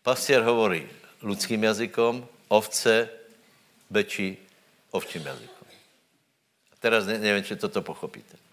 [0.03, 0.83] pastier hovorí
[1.23, 3.07] lidským jazykom, ovce
[3.89, 4.37] bečí
[4.91, 5.67] ovčím jazykom.
[6.79, 8.44] Teraz ne, nevím, či toto pochopíte.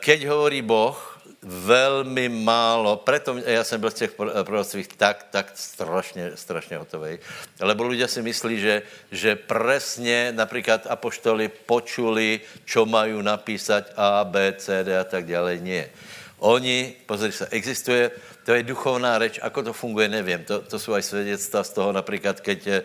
[0.00, 4.12] Keď hovorí Boh, velmi málo, preto já jsem byl z těch
[4.42, 7.18] proroctvích tak, tak strašně, strašně hotový.
[7.60, 14.54] Lebo lidé si myslí, že, že presně například apoštoli počuli, čo mají napísat A, B,
[14.58, 15.58] C, D a tak dále.
[15.58, 15.90] Nie.
[16.38, 18.10] Oni, pozri se, existuje,
[18.46, 20.44] to je duchovná reč, ako to funguje, nevím.
[20.44, 22.84] To, to jsou aj svědectva z toho, například, keď je, e,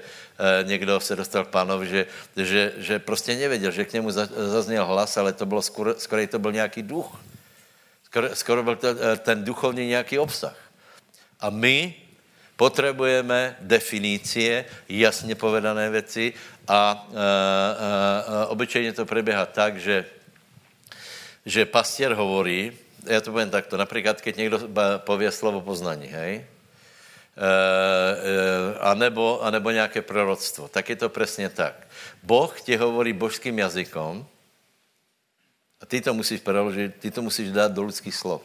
[0.64, 2.06] někdo se dostal k pánovi, že,
[2.38, 6.40] že, že prostě nevěděl, že k němu zazněl hlas, ale to bylo skoro, skoro to
[6.40, 7.20] byl nějaký duch
[8.14, 10.56] skoro, skoro byl to, eh, ten duchovní nějaký obsah.
[11.40, 11.94] A my
[12.56, 16.34] potřebujeme definice, jasně povedané věci
[16.68, 20.06] a, a, a, a obyčejně to proběhá tak, že,
[21.46, 22.72] že pastier hovorí,
[23.10, 24.60] já to povím takto, například, keď někdo
[24.98, 26.46] pově slovo poznání, hej,
[27.38, 31.88] e, e, a, nebo, a nebo nějaké proroctvo, tak je to přesně tak.
[32.24, 34.28] Boh ti hovorí božským jazykom,
[35.82, 38.42] a ty to musíš preložit, ty to musíš dát do lidských slov.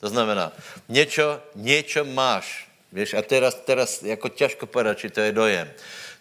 [0.00, 0.52] To znamená,
[0.88, 5.70] něco, něco máš, víš, a teraz, teraz jako těžko povedat, či to je dojem,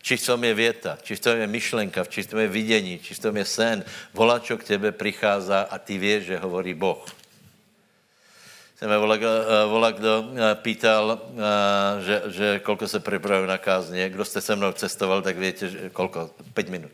[0.02, 3.00] či v tom je věta, či v tom je myšlenka, či v tom je vidění,
[3.00, 3.86] či v tom je sen.
[4.14, 7.06] Volačo k tebe přichází a ty víš, že hovorí Boh.
[8.80, 9.18] Jsem vola,
[9.68, 14.10] vola kdo eh, pýtal, eh, že, že kolko se připravuje na kázně.
[14.10, 16.32] Kdo jste se mnou cestoval, tak víte, že kolko?
[16.54, 16.92] Pět minut.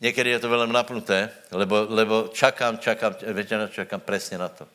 [0.00, 4.68] Někdy je to velmi napnuté, lebo, lebo čakám, čakám, většinou čakám přesně na to.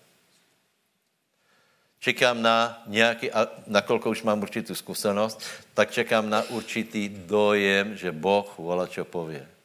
[2.00, 5.42] Čekám na nějaký, a nakolko už mám určitou zkušenost,
[5.74, 9.57] tak čekám na určitý dojem, že Boh volá, čo pově.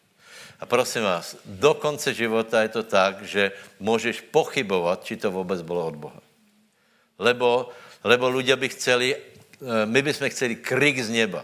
[0.63, 3.51] A prosím vás, do konce života je to tak, že
[3.83, 6.23] můžeš pochybovat, či to vůbec bylo od Boha.
[7.19, 7.75] Lebo,
[8.07, 11.43] lebo ľudia by chceli, eh, my bychom chceli krik z neba.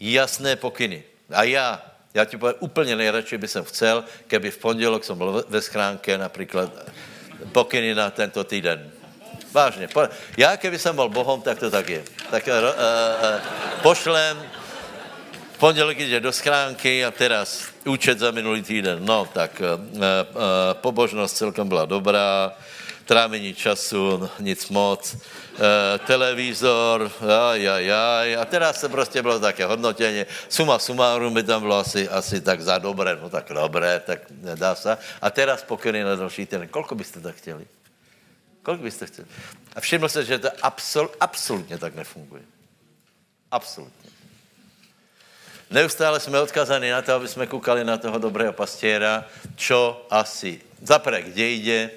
[0.00, 1.04] Jasné pokyny.
[1.32, 5.44] A já Já ti povím, úplně nejradši by jsem chcel, keby v pondělok jsem byl
[5.48, 6.74] ve schránke například
[7.52, 8.90] pokyny na tento týden.
[9.52, 9.88] Vážně.
[10.36, 12.02] Já, keby jsem byl Bohom, tak to tak je.
[12.30, 13.40] Tak uh, uh,
[13.82, 14.42] pošlem,
[15.60, 19.04] pondělek jde do schránky a teraz účet za minulý týden.
[19.04, 20.00] No, tak uh, uh,
[20.72, 22.56] pobožnost celkem byla dobrá,
[23.04, 25.02] trávení času, nic moc,
[25.58, 27.10] e, televízor,
[27.50, 28.36] aj, aj, aj.
[28.36, 30.24] A teraz se prostě bylo také hodnotění.
[30.48, 34.74] Suma sumárum by tam bylo asi, asi tak za dobré, no tak dobré, tak nedá
[34.74, 34.94] se.
[34.94, 36.68] A teraz pokyny na další týden.
[36.68, 37.66] Kolko byste tak chtěli?
[38.62, 39.28] Kolik byste chtěli?
[39.74, 42.42] A všiml se, že to absol, absolutně tak nefunguje.
[43.50, 43.99] Absolutně.
[45.70, 49.24] Neustále jsme odkazaní na to, aby jsme koukali na toho dobrého pastěra,
[49.56, 51.90] čo asi, zaprvé, kde jde,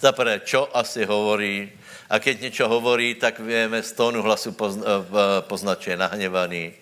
[0.00, 1.72] zaprvé, čo asi hovorí,
[2.10, 4.86] a keď něco hovorí, tak víme z tónu hlasu pozna,
[5.40, 6.74] poznat, že je nahněvaný, e,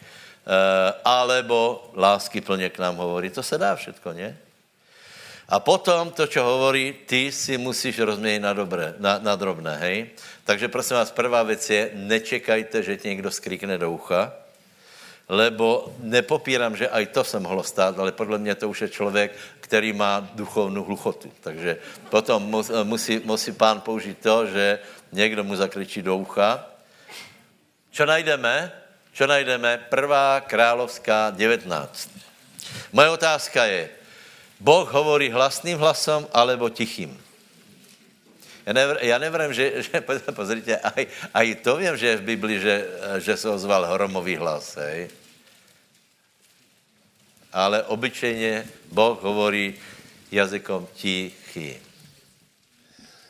[1.04, 3.30] alebo lásky plně k nám hovorí.
[3.30, 4.36] To se dá všetko, ne?
[5.48, 10.06] A potom to, co hovorí, ty si musíš rozměnit na, dobré, na, na drobné, hej?
[10.44, 14.32] Takže prosím vás, prvá věc je, nečekajte, že ti někdo skrikne do ucha,
[15.28, 19.32] lebo nepopírám, že aj to se mohlo stát, ale podle mě to už je člověk,
[19.60, 21.32] který má duchovnou hluchotu.
[21.40, 21.76] Takže
[22.10, 24.78] potom musí, musí pán použít to, že
[25.12, 26.66] někdo mu zakričí do ucha.
[27.92, 28.72] Co najdeme?
[29.14, 29.78] Co najdeme?
[29.88, 32.10] Prvá královská 19.
[32.92, 33.88] Moje otázka je,
[34.60, 37.21] Boh hovorí hlasným hlasom alebo tichým?
[38.66, 40.00] Já, nevr, já nevrám, že, že
[40.34, 42.86] pozrite, aj, aj to vím, že je v Biblii, že,
[43.18, 45.10] že se ozval hromový hlas, hej.
[47.52, 49.74] Ale obyčejně Boh hovorí
[50.30, 51.76] jazykom tichý.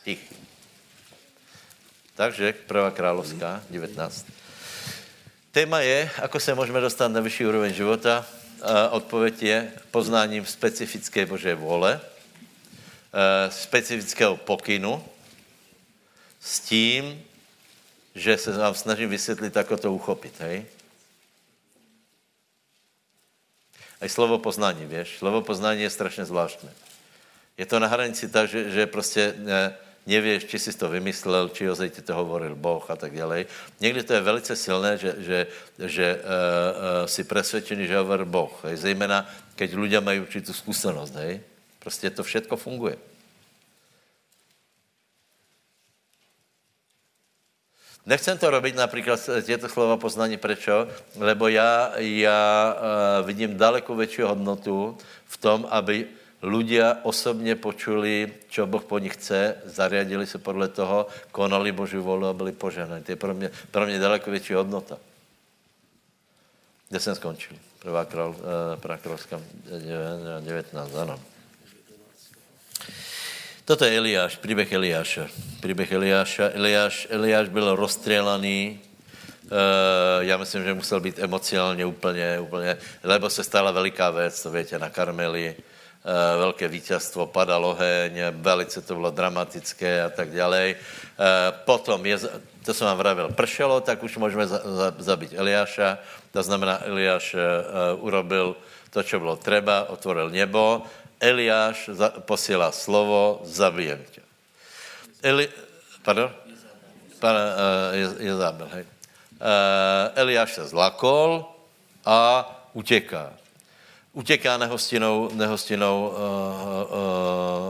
[0.03, 0.35] Tichý.
[2.15, 4.25] Takže prvá královská, 19.
[5.51, 8.25] Téma je, ako se můžeme dostat na vyšší úroveň života.
[8.89, 12.01] Odpověď je poznáním specifické Boží vůle,
[13.49, 15.03] specifického pokynu,
[16.43, 17.23] s tím,
[18.15, 20.65] že se vám snažím vysvětlit, ako to uchopit, hej?
[24.01, 25.17] A slovo poznání, víš?
[25.17, 26.69] Slovo poznání je strašně zvláštné.
[27.57, 31.69] Je to na hranici tak, že, že prostě ne, nevíš, či jsi to vymyslel, či
[31.69, 33.45] ozej ti to hovoril Boh a tak dále.
[33.79, 35.47] Někdy to je velice silné, že, že,
[35.79, 38.51] že uh, uh, si presvědčený, že hovoril Boh.
[38.63, 38.75] Hej?
[38.91, 39.23] Zejména,
[39.55, 41.39] keď ľudia mají určitou zkušenost, hej?
[41.79, 42.97] Prostě to všetko funguje.
[48.05, 50.87] Nechcem to robiť například těto slova poznání, prečo?
[51.15, 56.07] Lebo já, já uh, vidím daleko větší hodnotu v tom, aby
[56.43, 62.27] ľudia osobně počuli, čo Boh po nich chce, zariadili se podle toho, konali Boží volu
[62.27, 63.03] a byli poženáni.
[63.03, 64.97] To je pro mě, pro mě daleko větší hodnota.
[66.89, 67.57] Kde jsem skončil?
[67.79, 69.41] Prvá, král, uh, prvá královská
[70.43, 71.19] 19, ano.
[73.65, 75.27] Toto je Eliáš, příběh Eliáša.
[75.61, 76.49] Příběh Eliáša.
[76.53, 78.79] Eliáš, Eliáš byl rozstřelaný,
[79.43, 84.49] Uh, já myslím, že musel být emocionálně úplně, úplně, lebo se stala veliká věc, to
[84.49, 90.75] větě, na Karmeli, uh, velké vítězstvo, padal oheň, velice to bylo dramatické a tak dále.
[90.75, 91.25] Uh,
[91.65, 92.19] potom, je,
[92.65, 95.97] to jsem vám vravil, pršelo, tak už můžeme za, za, zabít Eliáša,
[96.31, 97.35] to znamená, Eliáš
[97.99, 98.55] urobil
[98.89, 100.81] to, co bylo treba, otvoril nebo,
[101.23, 104.21] Eliáš posílá slovo, zabijem tě.
[105.23, 105.49] Eli,
[106.03, 106.31] pardon?
[107.19, 108.83] Pan, uh, je, Jezabel, hej.
[108.83, 108.87] Uh,
[110.15, 111.45] Eliáš se zlakol
[112.05, 113.33] a utěká.
[114.13, 116.17] Utěká nehostinou, nehostinou uh,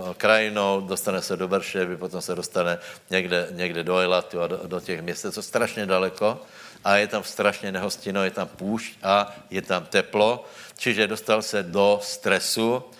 [0.08, 2.78] uh, krajinou, dostane se do Berševy, potom se dostane
[3.10, 5.26] někde, někde do Elatu a do, do těch měst.
[5.26, 6.41] Je strašně daleko
[6.84, 10.45] a je tam strašně nehostino, je tam půšť a je tam teplo,
[10.78, 12.99] čiže dostal se do stresu, Eh,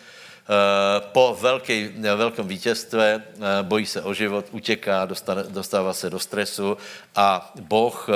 [1.00, 6.78] po velký, velkém vítězstve eh, bojí se o život, utěká, dostane, dostává se do stresu
[7.16, 8.14] a Boh, eh,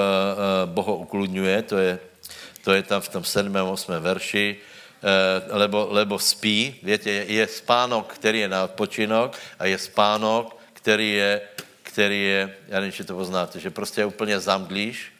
[0.65, 1.99] boh ho ukludňuje, to je,
[2.63, 3.55] to je tam v tom 7.
[3.55, 3.93] 8.
[3.99, 4.57] verši,
[5.49, 11.11] lebo, lebo spí, víte, je, je spánok, který je na odpočinok a je spánok, který
[11.11, 11.41] je,
[11.83, 15.13] který je, já nevím, či to poznáte, že prostě úplně zamdlíš,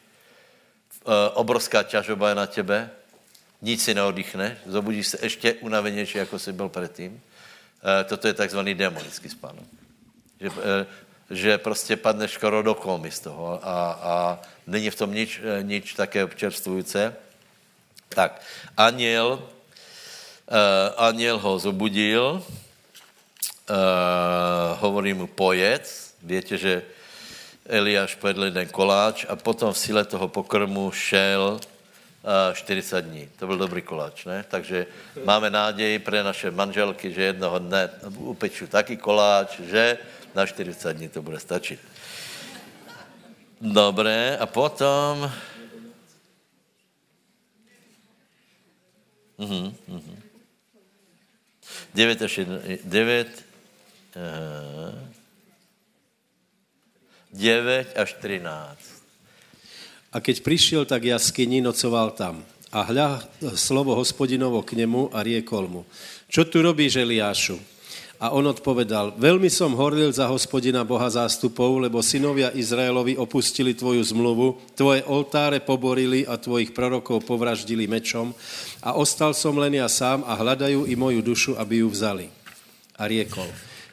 [1.34, 2.90] obrovská ťažoba je na tebe,
[3.62, 7.20] nic si neoddychneš, zobudíš se ještě unavenější, jako jsi byl předtím.
[8.00, 9.66] E, toto je takzvaný demonický spánok.
[10.40, 10.86] Že, e,
[11.30, 15.62] že prostě padneš skoro do komy z toho a, a není v tom nič, e,
[15.62, 16.98] nič také občerstvující.
[18.08, 18.40] Tak,
[18.76, 19.42] aniel,
[20.96, 22.40] aniel ho zobudil,
[24.80, 25.84] hovorí mu pojec,
[26.22, 26.82] víte, že
[27.68, 31.60] Eliáš pojedl jeden koláč a potom v síle toho pokrmu šel
[32.52, 33.28] 40 dní.
[33.36, 34.44] To byl dobrý koláč, ne?
[34.48, 34.86] Takže
[35.24, 39.98] máme náději pre naše manželky, že jednoho dne upeču taky koláč, že
[40.34, 41.80] na 40 dní to bude stačit.
[43.60, 45.32] Dobré, a potom...
[49.38, 50.22] Mhm, mhm.
[51.94, 53.44] 9 až 1, 9,
[54.16, 55.08] uh,
[57.32, 58.97] 9 až 13.
[60.08, 62.40] A keď prišiel, tak jaskyni nocoval tam.
[62.68, 63.24] A hľa
[63.56, 65.82] slovo hospodinovo k nemu a riekol mu,
[66.28, 67.56] čo tu robíš, Eliášu?
[68.18, 74.02] A on odpovedal, veľmi som horlil za hospodina Boha zástupov, lebo synovia Izraelovi opustili tvoju
[74.02, 78.34] zmluvu, tvoje oltáre poborili a tvojich prorokov povraždili mečom
[78.82, 82.26] a ostal som len ja sám a hľadajú i moju dušu, aby ju vzali.
[82.98, 83.46] A riekol,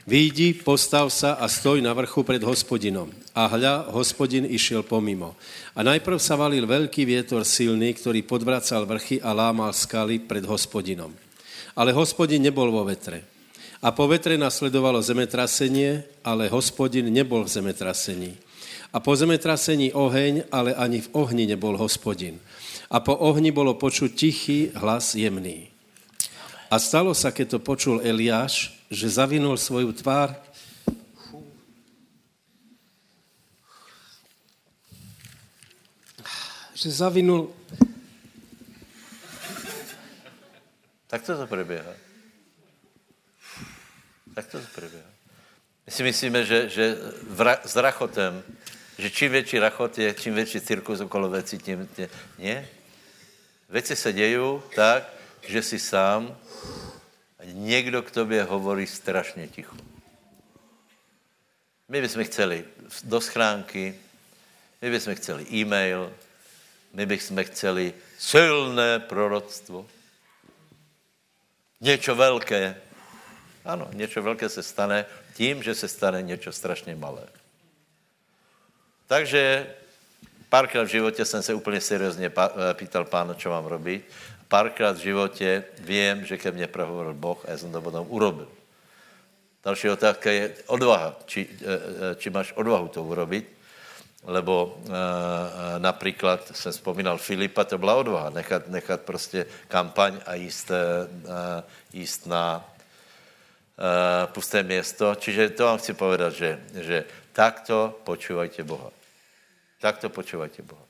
[0.06, 3.10] Výjdi, postav sa a stoj na vrchu pred hospodinom.
[3.34, 5.34] A hľa, hospodin išiel pomimo.
[5.74, 11.10] A najprv sa valil veľký vietor silný, ktorý podvracal vrchy a lámal skaly pred hospodinom.
[11.74, 13.26] Ale hospodin nebol vo vetre.
[13.82, 18.38] A po vetre nasledovalo zemetrasenie, ale hospodin nebol v zemetrasení.
[18.94, 22.38] A po zemetrasení oheň, ale ani v ohni nebol hospodin.
[22.94, 25.74] A po ohni bolo počuť tichý hlas jemný.
[26.70, 30.36] A stalo sa, keď to počul Eliáš, že zavinul svoju tvár
[36.76, 37.56] že zavinul
[41.16, 41.96] Tak to to prebieha.
[44.36, 45.08] Tak to to prebieha.
[45.88, 46.98] My si myslíme, že, že
[47.30, 48.44] vra, s rachotem,
[49.00, 51.88] že čím větší rachot je, čím větší cirkus okolo věcí, tím...
[51.96, 52.68] tím nie.
[53.70, 55.08] Věci se dějí tak,
[55.48, 56.36] že si sám
[57.54, 59.78] někdo k tobě hovorí strašně ticho.
[61.90, 62.66] My bychom chceli
[63.04, 63.96] do schránky,
[64.82, 66.14] my bychom chceli e-mail,
[66.94, 69.88] my bychom chceli silné proroctvo.
[71.82, 72.82] Něco velké.
[73.66, 77.28] Ano, něco velké se stane tím, že se stane něco strašně malé.
[79.08, 79.74] Takže
[80.50, 82.32] párkrát v životě jsem se úplně seriózně
[82.74, 84.12] pýtal pána, co mám robit
[84.56, 88.48] párkrát v životě vím, že ke mně prohovoril Boh a já jsem to potom urobil.
[89.60, 91.20] Další otázka je odvaha.
[91.28, 93.52] Či, eh, eh, či máš odvahu to urobit,
[94.26, 100.74] lebo uh, například jsem vzpomínal Filipa, to byla odvaha, nechat, nechat prostě kampaň a jíst,
[100.74, 101.06] uh,
[101.94, 105.14] jíst na uh, pusté město.
[105.14, 107.06] Čiže to vám chci povedat, že, že
[107.38, 108.90] takto počúvajte Boha.
[109.78, 110.82] Takto počúvajte Boha.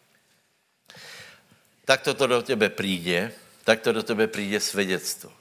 [1.83, 3.35] Takto to do tebe přijde,
[3.65, 5.31] tak to do tebe přijde svědectvo.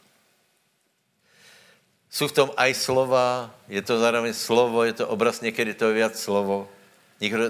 [2.11, 5.95] Jsou v tom aj slova, je to zároveň slovo, je to obraz, někdy to je
[6.09, 6.69] víc slovo,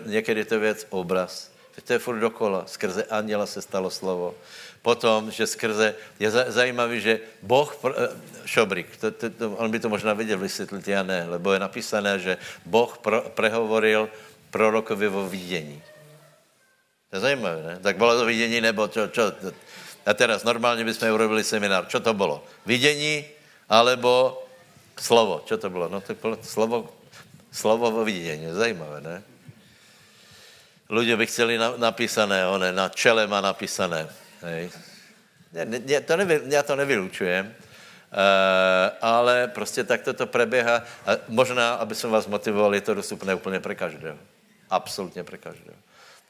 [0.07, 1.55] někdy to je víc obraz.
[1.85, 2.66] To je furt dokola.
[2.66, 4.35] Skrze anděla se stalo slovo.
[4.83, 8.09] Potom, že skrze, je zajímavý, že Boh, eh,
[8.47, 12.18] Šobrik, to, to, to, on by to možná viděl vysvětlit, já ne, lebo je napísané,
[12.18, 14.09] že Boh pro, prehovoril
[14.51, 15.83] prorokovi vo vidění.
[17.11, 17.79] To je zajímavé, ne?
[17.83, 19.33] Tak bylo to vidění, nebo čo, čo,
[20.07, 21.86] a teraz normálně bychom urobili seminár.
[21.88, 22.44] Čo to bylo?
[22.66, 23.24] Vidění
[23.68, 24.42] alebo
[25.00, 25.42] slovo?
[25.46, 25.88] Čo to bylo?
[25.88, 26.92] No to bylo slovo,
[27.52, 28.46] slovo o vidění.
[28.52, 29.22] Zajímavé, ne?
[30.84, 34.05] Ľudia by chceli na, napísané, one, na čele má napísané.
[34.44, 34.68] Hej.
[35.52, 37.52] Ne, ne, to nevy, já to nevylučujem, uh,
[39.00, 40.82] ale prostě takto to preběhá.
[41.07, 44.18] A možná, aby jsem vás motivoval, je to dostupné úplně pro každého.
[44.70, 45.76] Absolutně pro každého.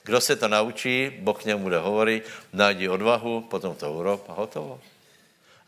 [0.05, 4.32] Kdo se to naučí, Boh k němu bude hovorit, najdi odvahu, potom to urob a
[4.32, 4.80] hotovo.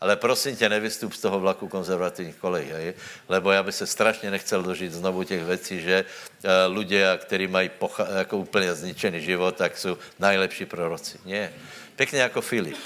[0.01, 2.93] Ale prosím tě, nevystup z toho vlaku konzervativních kolejí,
[3.29, 7.69] lebo já bych se strašně nechcel dožít znovu těch věcí, že uh, ľudia, kteří mají
[7.69, 11.17] pocha- jako úplně zničený život, tak jsou najlepší proroci.
[11.25, 11.53] Ne.
[11.95, 12.77] Pěkně jako Filip.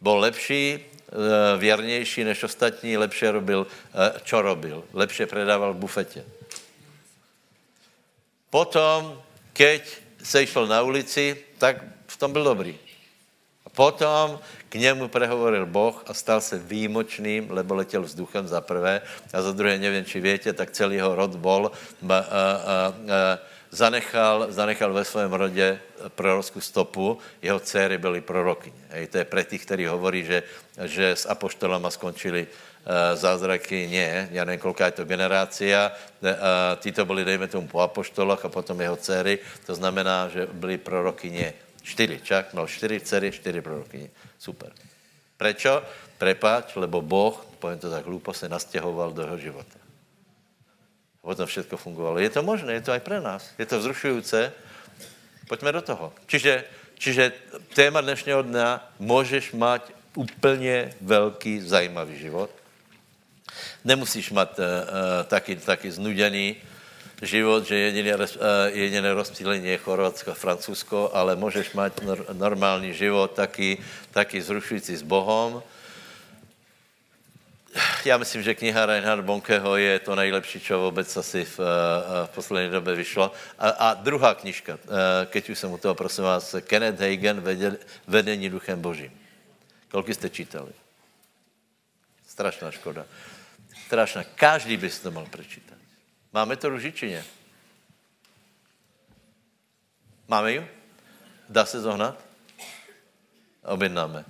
[0.00, 4.84] Byl lepší, uh, věrnější než ostatní, lepší robil, uh, čo robil?
[4.92, 6.24] Lepše predával v bufetě.
[8.50, 9.82] Potom, keď
[10.22, 12.78] se šel na ulici, tak v tom byl dobrý.
[13.66, 19.02] A potom k němu prehovoril Boh a stal se výjimočným, lebo letěl vzduchem za prvé
[19.32, 21.70] a za druhé, nevím, či větě, tak celý jeho rod bol,
[22.08, 22.94] a, a, a,
[23.70, 28.82] zanechal, zanechal ve svém rodě prorockou stopu, jeho dcery byly prorokyně.
[28.88, 30.42] Hej, to je pre těch, kteří hovorí, že,
[30.84, 32.46] že s apoštolama skončili
[33.14, 36.28] zázraky, ne, já nevím, kolika je to generácia, uh,
[36.76, 40.78] ty to byli, dejme tomu, po apoštoloch a potom jeho dcery, to znamená, že byly
[40.78, 44.08] prorokyně čtyři, čak, mal čtyři dcery, čtyři prorokyně.
[44.38, 44.72] Super.
[45.36, 45.82] Prečo?
[46.18, 49.78] Prepač, lebo Boh, povím to tak hlupo, se nastěhoval do jeho života.
[51.20, 52.18] A potom všechno fungovalo.
[52.18, 53.52] Je to možné, je to aj pre nás.
[53.58, 54.52] Je to vzrušující.
[55.48, 56.12] Pojďme do toho.
[56.26, 56.64] Čiže
[57.00, 57.32] Čiže
[57.74, 59.82] téma dnešního dna, můžeš mít
[60.14, 62.50] úplně velký, zajímavý život.
[63.84, 64.64] Nemusíš mít uh,
[65.26, 66.56] taky, taky znuděný
[67.22, 68.24] život, že jediné, uh,
[68.66, 73.78] jediné rozptýlení je Chorvatsko, Francouzsko, ale můžeš mít nor, normální život, taky,
[74.10, 75.62] taky zrušující s Bohem
[78.04, 82.30] já myslím, že kniha Reinhard Bonkeho je to nejlepší, co vůbec asi v, eh, v
[82.30, 83.32] poslední době vyšlo.
[83.58, 87.42] A, a druhá knižka, eh, keď už jsem u toho, prosím vás, Kenneth Hagen,
[88.06, 89.12] Vedení duchem božím.
[89.90, 90.72] Kolik jste čítali?
[92.28, 93.06] Strašná škoda.
[93.90, 94.22] Strašná.
[94.38, 95.74] Každý by si to mal prečítat.
[96.30, 97.26] Máme to ružičině?
[100.30, 100.62] Máme ju?
[101.50, 102.14] Dá se zohnat?
[103.66, 104.24] Objednáme.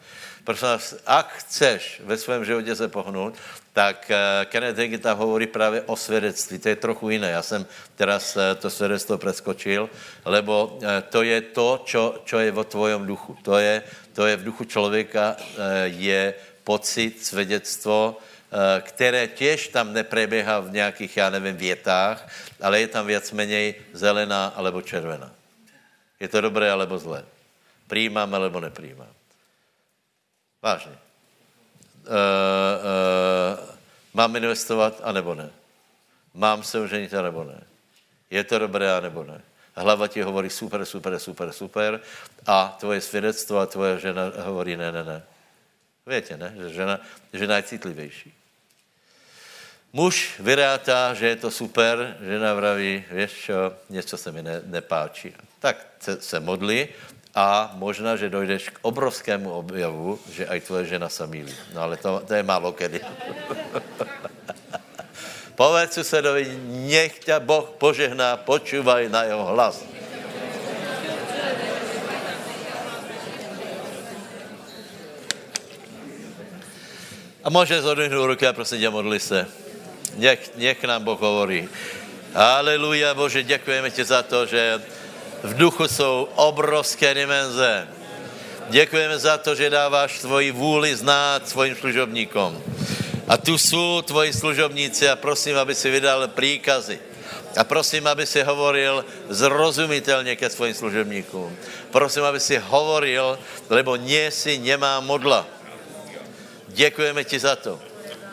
[0.44, 3.36] Prosím vás, ak chceš ve svém životě se pohnout,
[3.72, 6.58] tak uh, Kenneth Hagin tam hovorí právě o svědectví.
[6.58, 7.30] To je trochu jiné.
[7.30, 9.90] Já jsem teraz uh, to svědectvo preskočil,
[10.24, 13.36] lebo uh, to je to, čo, čo je vo tvojom duchu.
[13.44, 13.82] To je,
[14.16, 15.36] to je v duchu člověka,
[15.84, 16.34] je
[16.64, 18.16] pocit, svědectvo,
[18.80, 22.28] které těž tam nepreběhá v nějakých, já nevím, větách,
[22.60, 25.32] ale je tam věc menej zelená alebo červená.
[26.20, 27.24] Je to dobré alebo zlé.
[27.86, 29.12] Přijímám alebo nepřijímám.
[30.62, 30.92] Vážně.
[30.92, 30.96] Uh,
[32.06, 33.74] uh,
[34.14, 35.50] mám investovat, anebo ne?
[36.34, 37.60] Mám se oženit, anebo ne?
[38.30, 39.40] Je to dobré, anebo ne?
[39.74, 42.00] Hlava ti hovorí super, super, super, super
[42.46, 45.22] a tvoje svědectvo a tvoje žena hovorí ne, ne, ne.
[46.06, 46.54] Víte, ne?
[46.56, 47.00] Že žena,
[47.32, 48.39] žena je citlivější.
[49.92, 55.34] Muž vyrátá, že je to super, žena vraví, víš čo, něco se mi ne, nepáčí.
[55.58, 56.88] Tak se, se modlí
[57.34, 61.54] a možná, že dojdeš k obrovskému objavu, že aj tvoje žena se mílí.
[61.74, 63.00] No ale to, to je málo kedy.
[65.58, 66.46] Povedz susedovi,
[66.86, 69.84] nech tě Boh požehná, počúvaj na jeho hlas.
[77.42, 79.69] A může zodvihnout ruky a prosím tě, modli se.
[80.16, 81.68] Nech, nech nám Boh hovorí.
[82.34, 84.82] Aleluja, Bože, děkujeme ti za to, že
[85.42, 87.88] v duchu jsou obrovské dimenze.
[88.68, 92.62] Děkujeme za to, že dáváš svoji vůli znát svým služobníkům.
[93.28, 96.98] A tu jsou tvoji služobníci a prosím, aby si vydal příkazy.
[97.56, 101.56] A prosím, aby si hovoril zrozumitelně ke svým služobníkům.
[101.90, 103.38] Prosím, aby si hovoril,
[103.70, 105.46] lebo nie si nemá modla.
[106.68, 107.89] Děkujeme ti za to.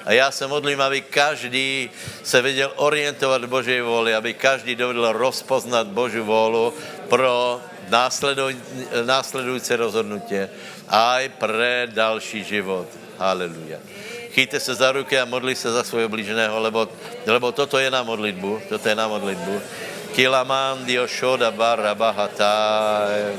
[0.08, 1.90] A já se modlím, aby každý
[2.24, 6.74] se věděl orientovat v Boží vůli, aby každý dovedl rozpoznat Boží vůlu
[7.12, 8.56] pro následuj,
[9.04, 10.48] následující rozhodnutí
[10.88, 12.88] a i pre další život.
[13.20, 13.84] Haleluja.
[14.32, 16.88] Chyjte se za ruky a modli se za svého blíženého, lebo,
[17.28, 18.62] lebo toto je na modlitbu.
[18.70, 19.62] Toto je na modlitbu.
[20.16, 23.36] Kilaman dio shoda barabahataj.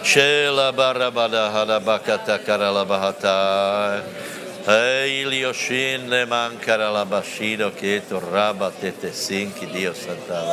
[0.00, 4.30] Shela barabada hadabakata karalabahataj.
[4.70, 8.70] Hei lioshin ne mankara la bashido che to raba
[9.10, 10.44] sinki dio santa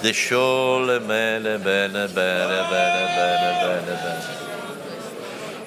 [0.00, 4.26] la shole mele bene bene bene bene bene bene.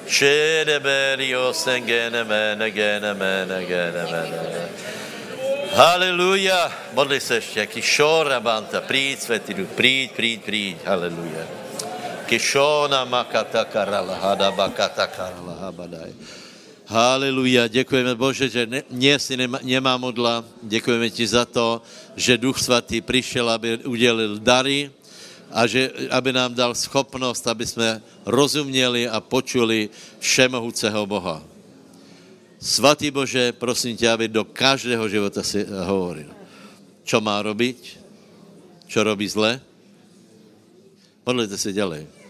[0.06, 2.24] Shede berio sengene
[2.72, 4.70] gene mene gene mene.
[5.74, 6.72] Haleluja.
[6.94, 7.68] Modli se ještě.
[7.68, 8.82] Kishora banta.
[8.82, 9.70] Přijď, světý duch.
[9.76, 10.12] Přijď,
[10.46, 10.78] přijď.
[10.86, 11.46] Haleluja.
[12.26, 16.12] Kishona makata karala hada bakata karala habadaj.
[16.92, 18.84] Haleluja, děkujeme Bože, že ne,
[19.16, 21.80] si nemá, nemá modla, děkujeme ti za to,
[22.20, 24.92] že Duch Svatý přišel, aby udělil dary
[25.52, 29.88] a že, aby nám dal schopnost, aby jsme rozuměli a počuli
[30.20, 31.40] všemohúceho Boha.
[32.60, 36.28] Svatý Bože, prosím tě, aby do každého života si hovoril.
[37.08, 38.04] Čo má robiť?
[38.92, 39.64] Čo robí zle?
[41.24, 42.21] Modlite se ďalej.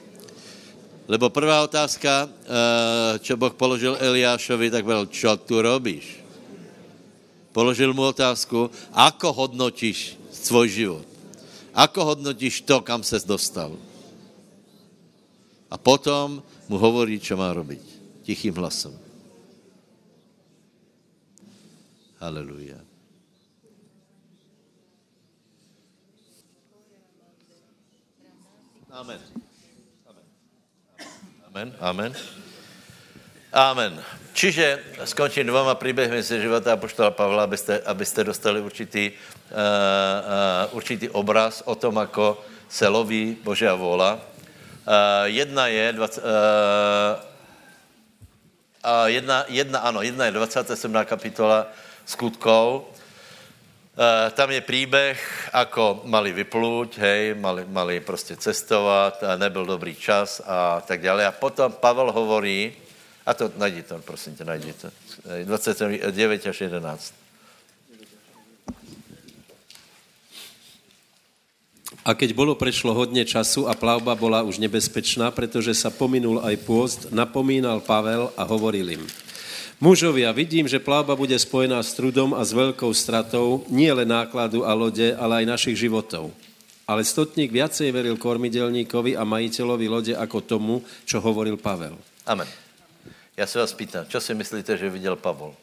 [1.10, 6.22] Lebo prvá otázka, eh, čo Boh položil Eliášovi, tak byl, čo tu robíš?
[7.52, 11.07] Položil mu otázku, ako hodnotíš svůj život?
[11.73, 13.76] Ako hodnotíš to, kam ses dostal?
[15.72, 17.84] A potom mu hovorí, čo má robiť.
[18.23, 18.91] Tichým hlasem.
[22.19, 22.80] Haleluja.
[28.91, 29.51] Amen.
[31.52, 32.15] Amen, amen.
[33.52, 34.03] Amen.
[34.34, 39.57] Čiže skončím dvoma příběhmi ze života apoštola Pavla, abyste, abyste dostali určitý, uh,
[40.72, 44.14] uh, určitý obraz o tom, ako se loví Božia vůla.
[44.15, 44.23] Uh,
[45.23, 46.30] jedna je, 20, uh,
[48.86, 50.95] uh, jedna, jedna, ano, jedna je 27.
[51.03, 51.68] kapitola
[52.06, 52.95] skutkov.
[53.91, 55.19] Uh, tam je příběh,
[55.53, 61.27] ako mali vypluť, hej, mali, mali prostě cestovat, a nebyl dobrý čas a tak dále.
[61.27, 62.72] A potom Pavel hovorí,
[63.26, 64.88] a to najdi to, prosím tě, najdi to,
[65.43, 67.13] 29 až 11.
[72.05, 76.55] A keď bolo prešlo hodně času a plavba bola už nebezpečná, pretože sa pominul aj
[76.65, 79.03] pôst, napomínal Pavel a hovoril im.
[79.82, 84.62] Mužovia, vidím, že plavba bude spojená s trudom a s veľkou stratou, nie len nákladu
[84.62, 86.30] a lode, ale aj našich životov.
[86.86, 90.76] Ale stotník viacej veril kormidelníkovi a majiteľovi lode ako tomu,
[91.10, 91.98] čo hovoril Pavel.
[92.30, 92.45] Amen.
[93.38, 95.56] Já se vás pýtám, co si myslíte, že viděl Pavel?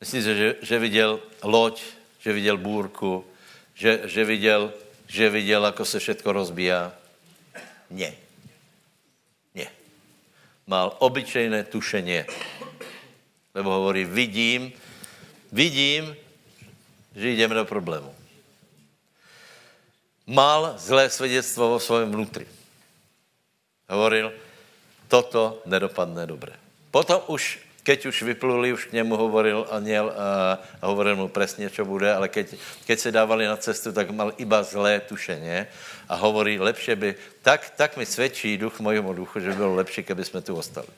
[0.00, 1.82] Myslíte, že, že viděl loď,
[2.18, 3.24] že viděl bůrku,
[3.74, 4.72] že, že viděl,
[5.06, 6.92] že viděl, ako se všetko rozbíjá?
[7.90, 8.21] Ne.
[10.66, 12.24] Mal obyčejné tušení.
[13.54, 14.72] Lebo hovorí, vidím,
[15.52, 16.16] vidím,
[17.14, 18.14] že jdeme do problému.
[20.26, 22.46] Mal zlé svědectvo vo svém vnútri.
[23.88, 24.32] Hovoril,
[25.08, 26.56] toto nedopadne dobře.
[26.90, 31.70] Potom už keď už vypluli, už k němu hovoril aniel a, a hovoril mu přesně,
[31.70, 32.54] co bude, ale keď,
[32.86, 35.66] keď se dávali na cestu, tak mal iba zlé tušeně
[36.08, 40.02] a hovorí, lepše by, tak, tak mi svědčí duch mojemu duchu, že by bylo lepší,
[40.02, 40.88] keby jsme tu ostali.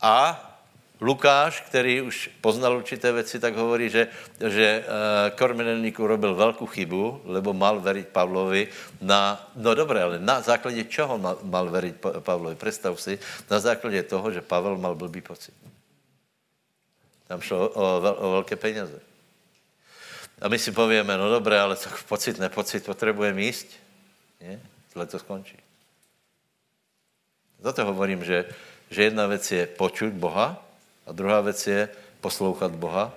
[0.00, 0.46] A
[1.00, 4.08] Lukáš, který už poznal určité věci, tak hovorí, že,
[4.48, 8.68] že uh, Kormenelník urobil velkou chybu, lebo mal veriť Pavlovi
[9.00, 12.54] na, no dobré, ale na základě čeho mal, mal veriť Pavlovi?
[12.54, 13.18] Představ si,
[13.50, 15.54] na základě toho, že Pavel mal blbý pocit.
[17.26, 19.00] Tam šlo o, o, velké peněze.
[20.40, 23.66] A my si povíme, no dobré, ale co pocit, nepocit, potřebujeme jíst.
[24.40, 24.60] Nie?
[24.92, 25.56] Zle to skončí.
[27.60, 28.44] Zato hovorím, že,
[28.90, 30.69] že jedna věc je počuť Boha,
[31.06, 31.88] a druhá věc je
[32.20, 33.12] poslouchat Boha,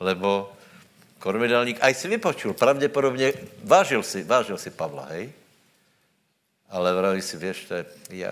[0.00, 0.52] lebo
[1.18, 3.32] kormidelník aj si vypočul, pravděpodobně
[3.64, 5.32] vážil si, vážil si Pavla, hej?
[6.70, 8.28] Ale vraví si, věš, to je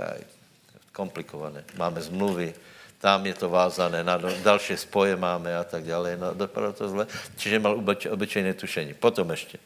[0.93, 1.65] komplikované.
[1.77, 2.55] Máme zmluvy,
[3.01, 6.17] tam je to vázané, na další spoje máme a tak dále.
[6.17, 7.05] No, dopadlo to zle.
[7.37, 8.95] Čiže mal obyč, obyčejné tušení.
[8.95, 9.59] Potom ještě.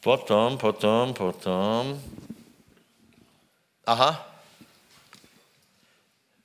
[0.00, 2.00] Potom, potom, potom.
[3.86, 4.39] Aha.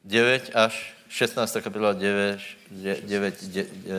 [0.06, 1.58] 9 až 16.
[1.62, 2.40] kapitola 9,
[2.72, 3.36] 9,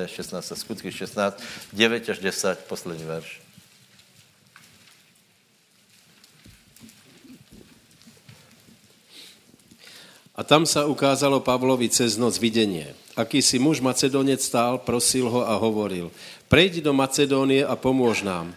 [0.07, 1.43] 16, skutky 16,
[1.73, 3.41] 9 až 10, poslední verš.
[10.37, 12.93] A tam sa ukázalo Pavlovi cez noc videnie.
[13.17, 16.13] Akýsi muž Macedonec stál, prosil ho a hovoril,
[16.53, 18.53] prejdi do Macedónie a pomôž nám.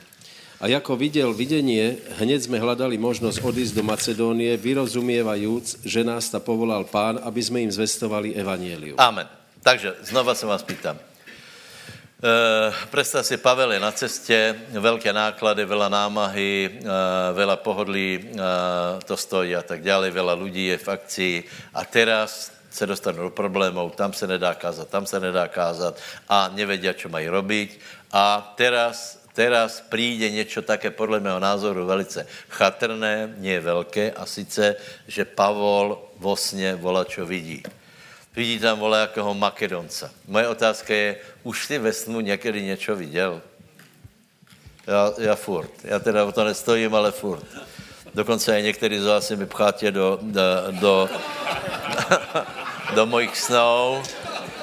[0.59, 6.39] A jako viděl vidění, hned jsme hledali možnost odísť do Macedónie, vyrozumievajúc, že nás ta
[6.39, 8.99] povolal pán, aby jsme jim zvestovali evanielium.
[8.99, 9.27] Amen.
[9.63, 10.99] Takže znova se vás pýtam.
[12.19, 18.99] Uh, představ si, Pavel je na cestě, velké náklady, veľa námahy, uh, veľa pohodlí, uh,
[19.07, 21.29] to stojí a tak dále, veľa lidí je v akci
[21.71, 25.95] a teraz se dostanou do problémů, tam se nedá kázat, tam se nedá kázat
[26.29, 27.79] a nevedia, čo mají robiť.
[28.11, 34.75] A teraz teraz přijde něco také podle mého názoru velice chatrné, nie velké, a sice,
[35.07, 37.63] že Pavol vo sně volá, čo vidí.
[38.35, 40.11] Vidí tam volá jakého Makedonca.
[40.27, 43.41] Moje otázka je, už jsi ve snu někdy něco viděl?
[44.87, 45.71] Já, já furt.
[45.83, 47.45] Já teda o to nestojím, ale furt.
[48.13, 50.41] Dokonce i některý z vás mi pcháte do, do,
[50.71, 51.09] do,
[52.95, 54.03] do mojich snů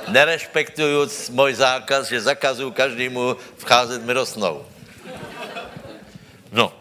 [0.08, 4.66] nerešpektujíc můj zákaz, že zakazuju každému vcházet mi do snou.
[6.52, 6.72] No.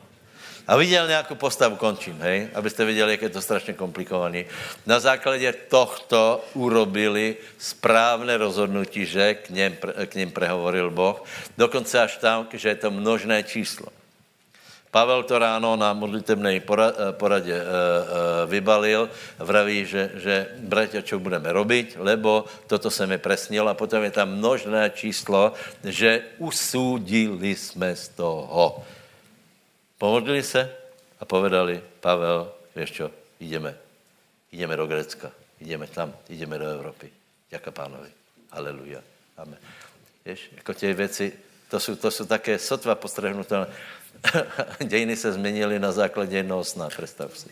[0.68, 4.45] A viděl nějakou postavu, končím, hej, abyste viděli, jak je to strašně komplikovaný.
[4.85, 11.23] Na základě tohto urobili správné rozhodnutí, že k, něm, k ním prehovoril Boh.
[11.57, 13.88] Dokonce až tam, že je to množné číslo.
[14.95, 16.63] Pavel to ráno na modlitebné
[17.19, 19.11] poradě eh, eh, vybalil,
[19.43, 24.15] vraví, že, že bratia, čo budeme robiť, lebo toto se mi presnilo a potom je
[24.15, 25.51] tam množné číslo,
[25.84, 28.88] že usúdili jsme z toho.
[29.99, 30.63] Pomodlili se
[31.19, 33.76] a povedali, Pavel, víš čo, jdeme,
[34.51, 35.27] jdeme do Grecka,
[35.59, 37.11] jdeme tam, jdeme do Evropy.
[37.51, 38.09] Děka pánovi.
[38.51, 39.03] Aleluja.
[39.38, 39.59] Amen.
[40.26, 41.34] Víš, jako tě věci,
[41.69, 43.67] to jsou, to jsou také sotva postrehnutelné.
[44.84, 47.49] dějiny se změnily na základě jednoho sna, představ si.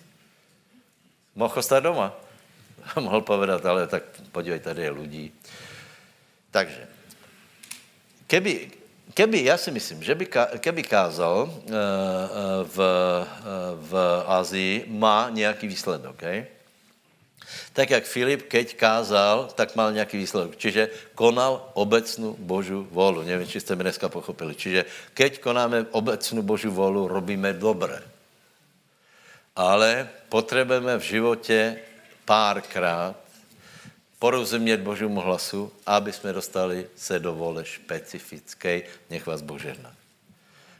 [1.35, 2.13] Mohl ostat doma.
[2.99, 5.33] Mohl povedat, ale tak podívej, tady je lidí.
[6.51, 6.87] Takže,
[8.27, 8.71] keby,
[9.13, 10.27] keby, já si myslím, že by,
[10.59, 11.71] keby kázal uh,
[12.63, 13.27] v, uh,
[13.89, 16.45] v Azii, má nějaký výsledok, okay?
[17.73, 20.55] Tak jak Filip, keď kázal, tak mal nějaký výsledek.
[20.57, 23.23] Čiže konal obecnou Božu volu.
[23.23, 24.55] Nevím, či jste mi dneska pochopili.
[24.55, 28.03] Čiže keď konáme obecnou Božu volu, robíme dobré.
[29.55, 31.77] Ale potřebujeme v životě
[32.25, 33.15] párkrát
[34.19, 38.81] porozumět Božímu hlasu, aby jsme dostali se do vole špecifické.
[39.09, 40.02] Nech vás Božehná.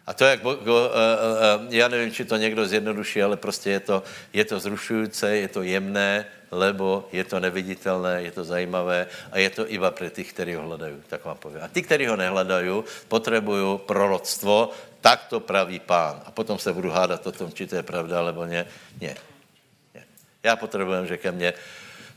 [0.08, 3.80] A to, jak, go, uh, uh, já nevím, či to někdo zjednoduší, ale prostě je
[3.80, 4.04] to,
[4.34, 9.50] je to zrušující, je to jemné, lebo je to neviditelné, je to zajímavé a je
[9.50, 11.60] to iba pro těch, kteří ho hledají, tak vám povím.
[11.64, 14.72] A ty, kteří ho nehledají, potřebují proroctvo,
[15.02, 16.22] tak to praví pán.
[16.26, 18.66] A potom se budu hádat o tom, či to je pravda, alebo ne.
[19.02, 19.16] Ne.
[19.96, 20.04] ne.
[20.44, 21.54] Já potřebujem, že ke mně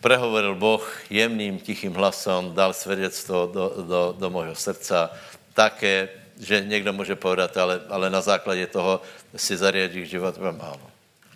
[0.00, 5.10] prehovoril Boh jemným, tichým hlasem, dal svědectvo do, do, do mojho srdca,
[5.54, 6.08] také,
[6.40, 9.00] že někdo může povedat, ale, ale na základě toho
[9.36, 10.34] si zariadíš život.
[10.40, 10.90] Ano,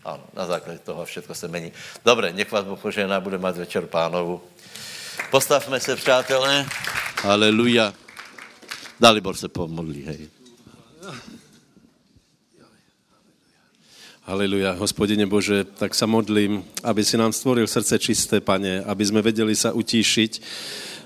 [0.04, 1.72] ano, na základě toho všechno se mení.
[2.04, 4.40] Dobře, nech vás Boh požená, bude mít večer pánovu.
[5.30, 6.66] Postavme se, přátelé.
[7.24, 7.94] Aleluja.
[9.00, 10.28] Dalibor se pomodlí, hej.
[14.30, 14.78] Haleluja.
[14.78, 19.58] Hospodine Bože, tak sa modlím, aby si nám stvoril srdce čisté, Pane, aby sme vedeli
[19.58, 20.32] sa utíšiť,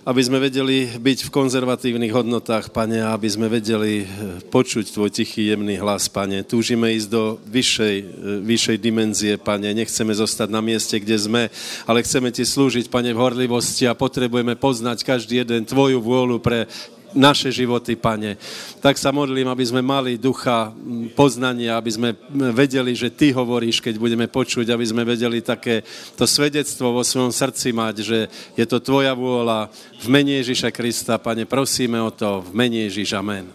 [0.04, 4.06] aby sme vedeli byť v konzervatívnych hodnotách, Pane, aby sme vedeli eh,
[4.52, 6.44] počuť Tvoj tichý, jemný hlas, Pane.
[6.44, 8.04] Túžime ísť do vyššej, eh,
[8.44, 9.72] vyššej dimenzie, Pane.
[9.72, 11.42] Nechceme zostať na mieste, kde sme,
[11.88, 16.68] ale chceme Ti slúžiť, Pane, v horlivosti a potrebujeme poznať každý jeden Tvoju vôľu pre
[17.14, 18.36] naše životy, pane.
[18.82, 20.74] Tak sa modlím, aby sme mali ducha
[21.14, 22.08] poznania, aby sme
[22.52, 25.86] vedeli, že Ty hovoríš, keď budeme počuť, aby sme vedeli také
[26.18, 28.18] to svedectvo vo svojom srdci mať, že
[28.58, 29.70] je to Tvoja vôľa
[30.02, 33.46] v mene Ježíša Krista, pane, prosíme o to v mene Ježíš, amen.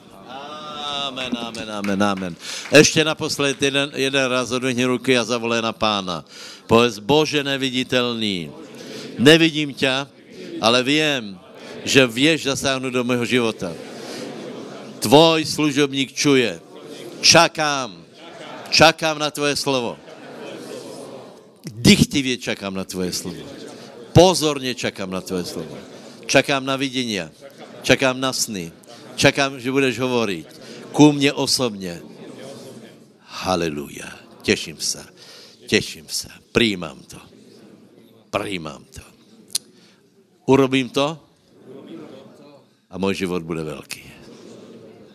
[1.09, 2.33] Amen, amen, amen, amen.
[2.71, 6.23] Ještě naposled jeden, jeden raz odvihni ruky a zavolej na pána.
[6.69, 8.53] Povedz, Bože neviditelný,
[9.17, 10.05] nevidím tě,
[10.61, 11.39] ale vím,
[11.83, 13.73] že věš zasáhnout do mého života.
[14.99, 16.59] Tvoj služobník čuje.
[17.21, 18.05] Čakám.
[18.69, 19.97] Čakám na tvoje slovo.
[21.75, 23.43] Dychtivě čakám na tvoje slovo.
[24.13, 25.77] Pozorně čakám na tvoje slovo.
[26.25, 27.19] Čakám na vidění.
[27.81, 28.71] Čakám na sny.
[29.15, 30.61] Čakám, že budeš hovorit.
[30.91, 32.01] Ku mně osobně.
[33.19, 34.19] Haleluja.
[34.41, 35.05] Těším se.
[35.67, 36.27] Těším se.
[36.51, 37.17] Přijímám to.
[38.39, 39.01] Přijímám to.
[40.45, 41.28] Urobím to?
[42.89, 44.03] A můj život bude velký.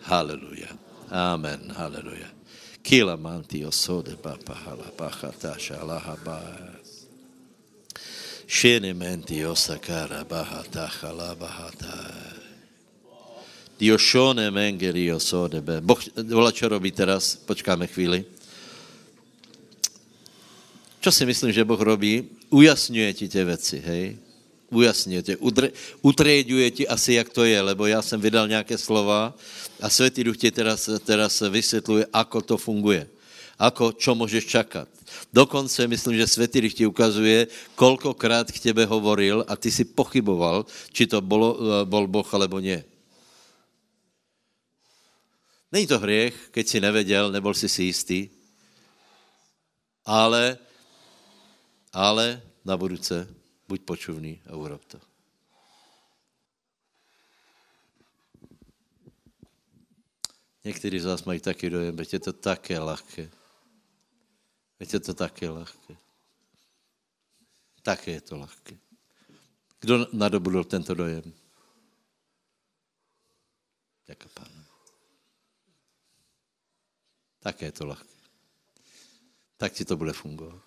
[0.03, 0.69] Haleluja.
[1.11, 1.73] Amen.
[1.77, 2.27] Haleluja.
[2.83, 6.41] Kila manti osode papa hala pachata shalaha ba.
[8.47, 12.13] Šene menti osakara bahata hala bahata.
[13.81, 15.81] Dio šone mengeri osode be.
[15.81, 15.99] Boh,
[16.53, 17.41] čo robí teraz?
[17.41, 18.25] Počkáme chvíli.
[21.01, 22.29] Čo si myslím, že Boh robí?
[22.53, 24.17] Ujasňuje ti tie veci, hej?
[26.03, 29.35] Utréďuje ti asi, jak to je, lebo já jsem vydal nějaké slova
[29.81, 33.07] a Světý Duch ti teraz, teraz vysvětluje, ako to funguje.
[33.59, 34.89] Ako, čo můžeš čakat.
[35.33, 40.67] Dokonce myslím, že Světý Duch ti ukazuje, kolkokrát k tebe hovoril a ty si pochyboval,
[40.91, 42.83] či to bolo, bol Boh, alebo nie.
[45.75, 48.31] Není to hriech, keď si nevěděl, nebol si si jistý,
[50.07, 50.59] ale,
[51.93, 53.27] ale na budúce
[53.69, 55.01] buď počuvný a urob to.
[60.65, 63.31] Někteří z vás mají taky dojem, veď je to také lehké.
[64.81, 65.97] Veď je to také lehké.
[67.83, 68.79] Také je to lehké.
[69.81, 71.33] Kdo nadobudl tento dojem?
[74.07, 74.65] Děkuji, pánu.
[77.41, 78.15] Také je to lehké.
[79.57, 80.64] Tak ti to bude fungovat.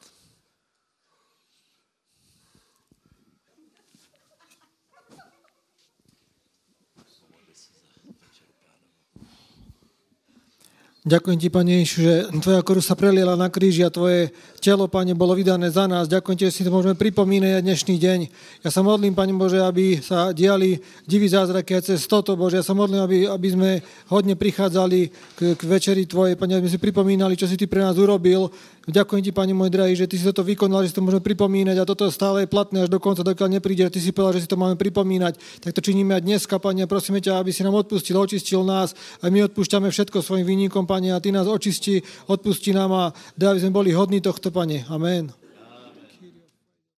[11.08, 12.14] Ďakujem ti, Pane Ježišu, že
[12.44, 16.10] Tvoja krv sa preliela na kríži a Tvoje telo, Pane, bolo vydané za nás.
[16.10, 18.20] Ďakujem ti, že si to môžeme pripomínať dnešný deň.
[18.66, 22.60] Ja sa modlím, Pane Bože, aby sa diali diví zázraky aj cez toto, Bože.
[22.60, 23.70] Ja sa modlím, aby, aby sme
[24.10, 25.00] hodne prichádzali
[25.38, 28.50] k, k večeri Tvojej, Pane, aby sme si pripomínali, čo si Ty pre nás urobil.
[28.88, 31.76] Ďakujem ti, Pane môj drahý, že Ty si toto vykonal, že si to môžeme pripomínať
[31.78, 33.84] a toto stále je platné až do konca, dokiaľ nepríde.
[33.92, 35.60] Ty si povedal, že si to máme pripomínať.
[35.60, 39.28] Tak to činíme aj dneska, Pane, prosíme ťa, aby si nám odpustil, očistil nás a
[39.28, 42.00] my odpúšťame všetko svojim výnikom, Pane, a Ty nás očisti,
[42.32, 43.04] odpusti nám a
[43.36, 44.86] daj, aby sme boli hodní tohto, Pane.
[44.90, 45.47] Amen.